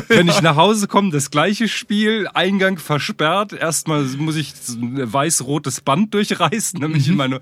Wenn 0.07 0.27
ich 0.27 0.41
nach 0.41 0.55
Hause 0.55 0.87
komme, 0.87 1.11
das 1.11 1.29
gleiche 1.29 1.67
Spiel, 1.67 2.27
Eingang 2.33 2.77
versperrt. 2.79 3.53
Erstmal 3.53 4.03
muss 4.03 4.35
ich 4.35 4.53
ein 4.69 5.11
weiß-rotes 5.13 5.81
Band 5.81 6.13
durchreißen, 6.13 6.79
damit 6.79 6.95
Mhm. 6.97 7.01
ich 7.01 7.07
in 7.09 7.15
meine. 7.15 7.39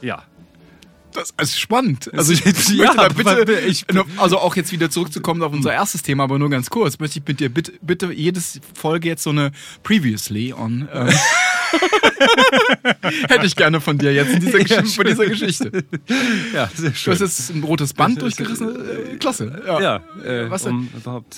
Ja. 0.00 0.22
Das 1.14 1.32
ist 1.40 1.58
spannend. 1.60 2.10
Also 2.14 2.32
ich, 2.32 2.44
ich 2.44 2.68
Ja, 2.70 2.94
möchte 2.94 3.24
da 3.24 3.34
bitte, 3.44 3.60
ich- 3.60 3.84
also 4.16 4.38
auch 4.38 4.56
jetzt 4.56 4.72
wieder 4.72 4.90
zurückzukommen 4.90 5.42
auf 5.42 5.52
unser 5.52 5.72
erstes 5.72 6.02
Thema, 6.02 6.24
aber 6.24 6.38
nur 6.38 6.50
ganz 6.50 6.70
kurz, 6.70 6.98
möchte 6.98 7.18
ich 7.18 7.26
mit 7.26 7.40
dir 7.40 7.48
bitte, 7.48 7.72
bitte 7.82 8.12
jedes 8.12 8.60
Folge 8.74 9.08
jetzt 9.08 9.22
so 9.22 9.30
eine 9.30 9.52
Previously 9.82 10.52
on. 10.52 10.88
Ähm, 10.92 11.08
hätte 13.28 13.46
ich 13.46 13.56
gerne 13.56 13.80
von 13.80 13.98
dir 13.98 14.12
jetzt 14.12 14.32
in 14.32 14.40
dieser, 14.40 14.58
Gesch 14.58 14.94
von 14.96 15.06
dieser 15.06 15.26
Geschichte. 15.26 15.84
Ja, 16.54 16.68
sehr 16.74 16.90
Du 16.90 16.96
schön. 16.96 17.12
hast 17.14 17.20
jetzt 17.20 17.50
ein 17.50 17.62
rotes 17.64 17.94
Band 17.94 18.20
durchgerissen. 18.22 19.12
Äh, 19.12 19.16
klasse. 19.16 19.62
Ja. 19.66 19.80
ja, 19.80 19.96
äh, 20.24 20.50
Was 20.50 20.62
denn? 20.64 20.72
um 20.72 20.88
überhaupt 20.96 21.36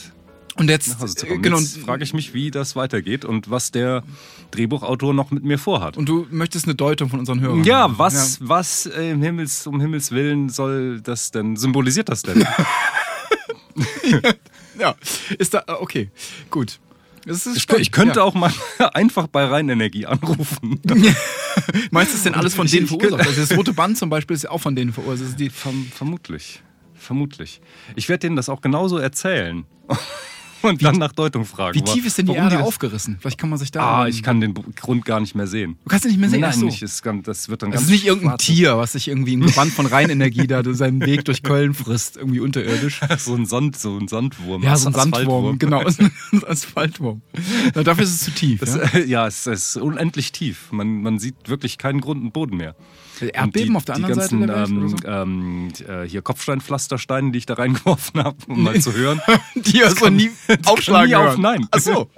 Und 0.57 0.71
jetzt, 0.71 1.25
äh, 1.25 1.39
genau, 1.39 1.59
frage 1.59 2.05
ich 2.05 2.15
mich, 2.15 2.33
wie 2.33 2.51
das 2.51 2.77
weitergeht 2.77 3.25
und 3.25 3.51
was 3.51 3.73
der 3.73 4.05
Drehbuchautor 4.53 5.13
noch 5.13 5.33
mit 5.33 5.43
mir 5.43 5.59
vorhat. 5.59 5.97
und 5.97 6.09
du 6.09 6.27
möchtest 6.31 6.67
eine 6.67 6.77
Deutung 6.77 7.09
von 7.09 7.19
unseren 7.19 7.41
Hörern. 7.41 7.65
ja, 7.65 7.99
was, 7.99 8.39
was 8.41 8.87
äh, 8.87 9.11
im 9.11 9.23
Himmels, 9.23 9.67
um 9.67 9.81
Himmels 9.81 10.13
Willen 10.13 10.49
soll 10.49 11.01
das 11.01 11.33
denn, 11.33 11.57
symbolisiert 11.57 12.09
das 12.09 12.23
denn? 12.23 12.47
Ja, 14.79 14.95
ist 15.39 15.55
da, 15.55 15.65
äh, 15.67 15.73
okay, 15.73 16.11
gut. 16.51 16.81
Ich, 17.27 17.67
ich 17.79 17.93
könnte 17.93 18.19
ja. 18.19 18.23
auch 18.23 18.35
mal 18.35 18.53
einfach 18.93 19.29
bei 19.29 19.45
Rheinenergie 19.45 20.05
anrufen. 20.05 20.81
Meinst 21.91 22.13
du, 22.13 22.17
ist 22.17 22.27
denn 22.27 22.35
alles 22.35 22.55
von 22.55 22.67
denen 22.67 22.87
verursacht? 22.87 23.27
Also 23.27 23.41
das 23.41 23.57
rote 23.57 23.73
Band 23.73 23.97
zum 23.97 24.11
Beispiel 24.11 24.37
ist 24.37 24.43
ja 24.43 24.51
auch 24.51 24.61
von 24.61 24.77
denen 24.77 24.93
verursacht. 24.93 25.33
Also 25.33 25.51
Verm 25.51 25.87
vermutlich. 25.95 26.63
Vermutlich. 26.95 27.61
Ich 27.97 28.09
werde 28.09 28.21
denen 28.21 28.37
das 28.37 28.49
auch 28.49 28.61
genauso 28.61 28.99
erzählen. 28.99 29.65
Und 30.71 30.83
dann 30.83 30.97
nach 30.97 31.13
Deutung 31.13 31.45
fragen. 31.45 31.75
wie 31.79 31.83
tief 31.83 32.07
ist 32.07 32.19
denn 32.19 32.27
die 32.27 32.33
Erde 32.35 32.57
das- 32.57 32.67
aufgerissen? 32.67 33.19
Vielleicht 33.21 33.39
kann 33.39 33.51
man 33.51 33.59
sich 33.59 33.71
da. 33.71 34.01
Ah, 34.03 34.09
ich 34.09 34.23
kann 34.23 34.41
den 34.41 34.55
Grund 34.55 35.05
gar 35.05 35.21
nicht 35.21 35.35
mehr 35.35 35.47
sehen. 35.47 35.77
Du 35.85 35.91
kannst 35.91 36.05
ihn 36.05 36.11
nicht 36.11 36.21
mehr 36.21 36.31
sehen. 36.31 36.41
Nein, 36.41 36.53
so. 36.53 36.65
nicht, 36.67 36.83
es 36.83 37.03
das 37.23 37.49
wird 37.49 37.63
dann 37.63 37.71
Das 37.71 37.81
ganz 37.81 37.85
ist 37.87 37.91
nicht 37.91 38.07
irgendein 38.07 38.31
schwarz. 38.31 38.45
Tier, 38.45 38.79
was 38.79 38.93
sich 38.93 39.09
irgendwie 39.09 39.35
im 39.35 39.41
Band 39.41 39.73
von 39.73 39.87
Rheinenergie 39.87 40.47
da 40.49 40.63
seinen 40.75 41.01
Weg 41.05 41.25
durch 41.27 41.43
Köln 41.43 41.75
frisst, 41.75 42.17
irgendwie 42.17 42.41
unterirdisch. 42.41 43.01
So 43.19 43.35
ein 43.35 43.47
Sand, 43.47 43.77
so 43.79 43.97
ein 43.97 44.09
Sandwurm. 44.09 44.63
Ja, 44.63 44.77
so 44.77 44.89
ein. 44.89 44.95
Sandwurm, 44.95 45.59
genau. 45.59 45.81
Ein 45.85 46.45
Asphaltwurm. 46.47 47.23
Na, 47.75 47.83
dafür 47.83 48.05
ist 48.05 48.11
es 48.15 48.21
zu 48.21 48.31
tief. 48.33 48.61
Das, 48.61 48.75
Ja? 48.93 48.99
ja, 49.01 49.27
es 49.27 49.47
ist 49.47 49.77
unendlich 49.77 50.33
tief. 50.33 50.73
Man, 50.73 51.03
man 51.03 51.19
sieht 51.19 51.35
wirklich 51.49 51.79
keinen 51.79 52.01
Grund 52.01 52.23
und 52.23 52.33
Boden 52.33 52.57
mehr. 52.57 52.75
Erdbeben 53.21 53.71
die, 53.71 53.77
auf 53.77 53.85
der 53.85 53.95
anderen 53.97 54.17
ganzen, 54.17 54.41
Seite 54.41 54.53
der 54.53 54.71
Welt 54.71 54.99
oder 54.99 55.23
ähm, 55.23 55.69
ähm, 55.87 56.03
äh, 56.05 56.09
hier 56.09 56.23
Kopfsteinpflastersteine, 56.23 57.33
die 57.33 57.39
ich 57.39 57.47
da 57.47 57.55
reingeworfen 57.55 58.21
habe, 58.25 58.37
um 58.49 58.63
mal 58.63 58.81
zu 58.81 58.93
hören. 58.93 59.21
Die 59.55 59.79
ja 59.79 59.91
so 59.91 60.09
nie, 60.09 60.31
aufschlagen 60.67 61.09
nie 61.09 61.15
auf, 61.15 61.39
nein. 61.39 61.67
Ach 61.71 61.79
so. 61.79 62.11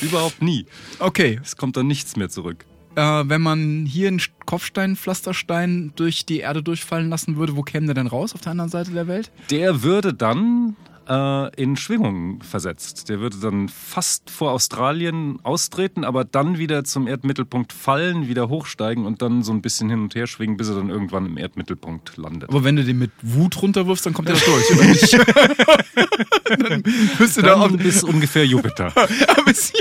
Überhaupt 0.00 0.42
nie. 0.42 0.66
Okay. 0.98 1.40
Es 1.42 1.56
kommt 1.56 1.76
dann 1.76 1.86
nichts 1.86 2.16
mehr 2.16 2.28
zurück. 2.28 2.64
Äh, 2.96 3.24
wenn 3.26 3.42
man 3.42 3.84
hier 3.84 4.08
einen 4.08 4.22
Kopfstein, 4.46 4.96
Pflasterstein 4.96 5.92
durch 5.96 6.24
die 6.24 6.38
Erde 6.38 6.62
durchfallen 6.62 7.10
lassen 7.10 7.36
würde, 7.36 7.56
wo 7.56 7.62
käme 7.62 7.86
der 7.86 7.94
denn 7.94 8.06
raus 8.06 8.34
auf 8.34 8.40
der 8.40 8.52
anderen 8.52 8.70
Seite 8.70 8.92
der 8.92 9.06
Welt? 9.06 9.30
Der 9.50 9.82
würde 9.82 10.14
dann 10.14 10.76
äh, 11.08 11.62
in 11.62 11.76
Schwingungen 11.76 12.40
versetzt. 12.42 13.08
Der 13.08 13.20
würde 13.20 13.36
dann 13.38 13.68
fast 13.68 14.30
vor 14.30 14.52
Australien 14.52 15.38
austreten, 15.42 16.04
aber 16.04 16.24
dann 16.24 16.58
wieder 16.58 16.84
zum 16.84 17.06
Erdmittelpunkt 17.06 17.72
fallen, 17.72 18.28
wieder 18.28 18.48
hochsteigen 18.48 19.06
und 19.06 19.22
dann 19.22 19.42
so 19.42 19.52
ein 19.52 19.62
bisschen 19.62 19.88
hin 19.90 20.00
und 20.02 20.14
her 20.14 20.26
schwingen, 20.26 20.56
bis 20.56 20.68
er 20.68 20.76
dann 20.76 20.90
irgendwann 20.90 21.26
im 21.26 21.38
Erdmittelpunkt 21.38 22.16
landet. 22.16 22.48
Aber 22.48 22.64
wenn 22.64 22.76
du 22.76 22.84
den 22.84 22.98
mit 22.98 23.10
Wut 23.22 23.60
runterwirfst, 23.62 24.04
dann 24.06 24.12
kommt 24.14 24.28
er 24.28 24.34
da 24.36 24.40
durch, 24.44 24.70
oder 24.72 24.84
nicht? 24.84 25.12
dann 26.58 26.82
müsste 27.18 27.42
da 27.42 27.54
auch 27.54 27.68
Dann 27.68 27.78
bis 27.78 28.02
ungefähr 28.02 28.46
Jupiter. 28.46 28.92
bis 29.46 29.72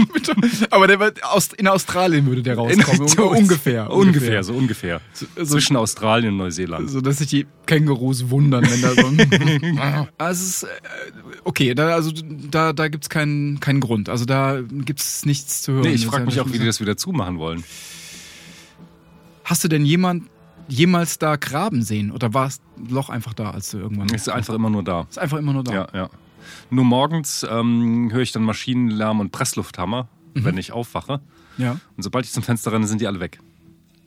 Aber 0.70 0.88
der 0.88 1.00
wird 1.00 1.24
aus, 1.24 1.50
in 1.54 1.68
Australien 1.68 2.26
würde 2.26 2.42
der 2.44 2.56
rauskommen. 2.56 3.02
Un- 3.02 3.38
ungefähr. 3.44 3.92
Ungefähr, 3.92 4.44
so 4.44 4.54
ungefähr. 4.54 5.02
so- 5.14 5.26
Zwischen 5.46 5.76
Australien 5.78 6.32
und 6.34 6.38
Neuseeland. 6.38 6.90
So 6.90 7.02
dass 7.02 7.18
sich 7.18 7.28
die 7.28 7.48
Kängurus 7.66 8.30
wundern, 8.30 8.66
wenn 8.70 8.82
da 8.82 8.94
so 8.94 9.08
ein. 9.08 10.10
also 10.18 10.44
es 10.44 10.48
ist, 10.50 10.64
äh, 10.64 10.68
okay, 11.44 11.74
da, 11.74 11.90
also 11.90 12.12
da, 12.14 12.74
da 12.74 12.88
gibt 12.88 13.06
es 13.06 13.10
keinen, 13.10 13.60
keinen 13.60 13.80
Grund. 13.80 14.10
Also 14.10 14.26
da 14.26 14.62
gibt 14.62 15.00
es 15.00 15.26
nichts 15.26 15.62
zu 15.62 15.74
hören. 15.74 15.84
Nee, 15.84 15.94
ich 15.94 16.06
frage 16.06 16.26
mich 16.26 16.40
auch, 16.40 16.48
wie 16.52 16.60
die 16.60 16.66
das 16.66 16.82
wieder 16.82 16.98
zumachen 16.98 17.38
wollen. 17.38 17.64
Hast 19.44 19.64
du 19.64 19.68
denn 19.68 19.86
jemand 19.86 20.24
jemals 20.68 21.20
da 21.20 21.36
graben 21.36 21.84
sehen? 21.84 22.12
Oder 22.12 22.34
war 22.34 22.46
das 22.46 22.62
Loch 22.90 23.10
einfach 23.10 23.34
da, 23.34 23.52
als 23.52 23.72
du 23.72 23.78
irgendwann. 23.78 24.10
Ist 24.10 24.30
einfach 24.30 24.54
immer 24.54 24.70
nur 24.70 24.84
da. 24.84 25.06
ist 25.10 25.20
einfach 25.20 25.38
immer 25.38 25.54
nur 25.54 25.64
da. 25.64 25.74
Ja, 25.74 25.88
ja. 25.94 26.10
Nur 26.70 26.86
morgens 26.86 27.46
ähm, 27.50 28.10
höre 28.12 28.22
ich 28.22 28.32
dann 28.32 28.44
Maschinenlärm 28.44 29.20
und 29.20 29.32
Presslufthammer, 29.32 30.08
wenn 30.34 30.58
ich 30.58 30.72
aufwache. 30.72 31.22
ja. 31.58 31.80
Und 31.96 32.04
sobald 32.04 32.26
ich 32.26 32.32
zum 32.32 32.44
Fenster 32.44 32.72
renne, 32.72 32.88
sind 32.88 33.02
die 33.02 33.08
alle 33.08 33.20
weg. 33.20 33.40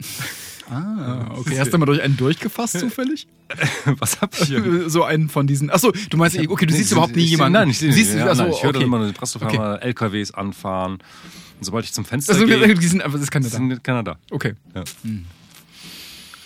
Ah, 0.70 1.26
okay. 1.36 1.58
Hast 1.60 1.72
du 1.72 1.78
mal 1.78 1.86
durch 1.86 2.02
einen 2.02 2.16
durchgefasst 2.16 2.78
zufällig? 2.78 3.26
Was 3.98 4.20
hab 4.20 4.34
ich 4.38 4.48
hier? 4.48 4.90
so 4.90 5.04
einen 5.04 5.28
von 5.28 5.46
diesen. 5.46 5.70
Achso, 5.70 5.92
du 6.10 6.16
meinst, 6.16 6.38
okay, 6.38 6.66
du 6.66 6.74
siehst 6.74 6.90
Nee, 6.90 6.94
überhaupt 6.94 7.16
nie 7.16 7.22
jemanden. 7.22 7.54
Nein, 7.54 7.70
ich 7.70 7.78
sehe 7.78 7.88
nicht. 7.88 7.96
siehst, 7.96 8.14
Ja, 8.14 8.30
achso, 8.30 8.42
nein, 8.42 8.52
ich 8.52 8.62
höre 8.62 8.70
okay. 8.70 8.84
immer 8.84 8.98
nur 8.98 9.06
die 9.06 9.12
Presslufthammer, 9.14 9.82
LKWs 9.82 10.30
anfahren. 10.32 10.92
Und 10.94 11.64
sobald 11.64 11.84
ich 11.84 11.92
zum 11.92 12.04
Fenster 12.04 12.34
Also, 12.34 12.46
gehe, 12.46 12.74
die 12.74 12.86
sind 12.86 13.00
einfach, 13.02 13.14
das 13.14 13.22
ist 13.24 13.30
keiner 13.30 13.48
da. 13.48 13.56
sind 13.56 13.82
keiner 13.82 14.02
da. 14.02 14.18
Okay. 14.30 14.54
Ja. 14.74 14.84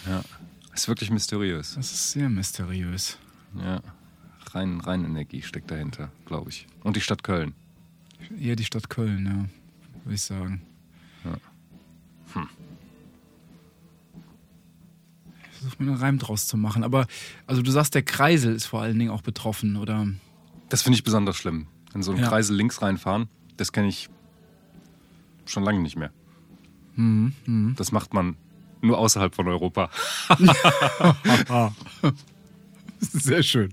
ja. 0.08 0.22
Ist 0.74 0.88
wirklich 0.88 1.10
mysteriös. 1.10 1.74
Das 1.74 1.92
ist 1.92 2.12
sehr 2.12 2.28
mysteriös. 2.30 3.18
Ja. 3.62 3.82
Rein, 4.52 4.80
rein 4.80 5.04
Energie 5.04 5.42
steckt 5.42 5.70
dahinter, 5.70 6.10
glaube 6.26 6.50
ich. 6.50 6.66
Und 6.82 6.96
die 6.96 7.00
Stadt 7.00 7.22
Köln. 7.22 7.54
Eher 8.40 8.56
die 8.56 8.64
Stadt 8.64 8.88
Köln, 8.88 9.26
ja, 9.26 10.04
würde 10.04 10.14
ich 10.14 10.22
sagen. 10.22 10.62
Mir 15.82 15.92
einen 15.92 16.00
Reim 16.00 16.18
draus 16.18 16.46
zu 16.46 16.56
machen. 16.56 16.84
Aber, 16.84 17.06
also 17.46 17.62
du 17.62 17.70
sagst, 17.70 17.94
der 17.94 18.02
Kreisel 18.02 18.54
ist 18.54 18.66
vor 18.66 18.80
allen 18.82 18.98
Dingen 18.98 19.10
auch 19.10 19.22
betroffen, 19.22 19.76
oder? 19.76 20.06
Das 20.68 20.82
finde 20.82 20.96
ich 20.96 21.04
besonders 21.04 21.36
schlimm. 21.36 21.66
In 21.94 22.02
so 22.02 22.12
einen 22.12 22.20
Ja. 22.22 22.28
Kreisel 22.28 22.56
links 22.56 22.80
reinfahren, 22.80 23.28
das 23.56 23.72
kenne 23.72 23.88
ich 23.88 24.08
schon 25.44 25.62
lange 25.62 25.80
nicht 25.80 25.96
mehr. 25.96 26.10
Mhm, 26.94 27.74
Das 27.76 27.92
macht 27.92 28.14
man 28.14 28.36
nur 28.80 28.98
außerhalb 28.98 29.34
von 29.34 29.48
Europa. 29.48 29.90
Sehr 33.00 33.42
schön. 33.42 33.72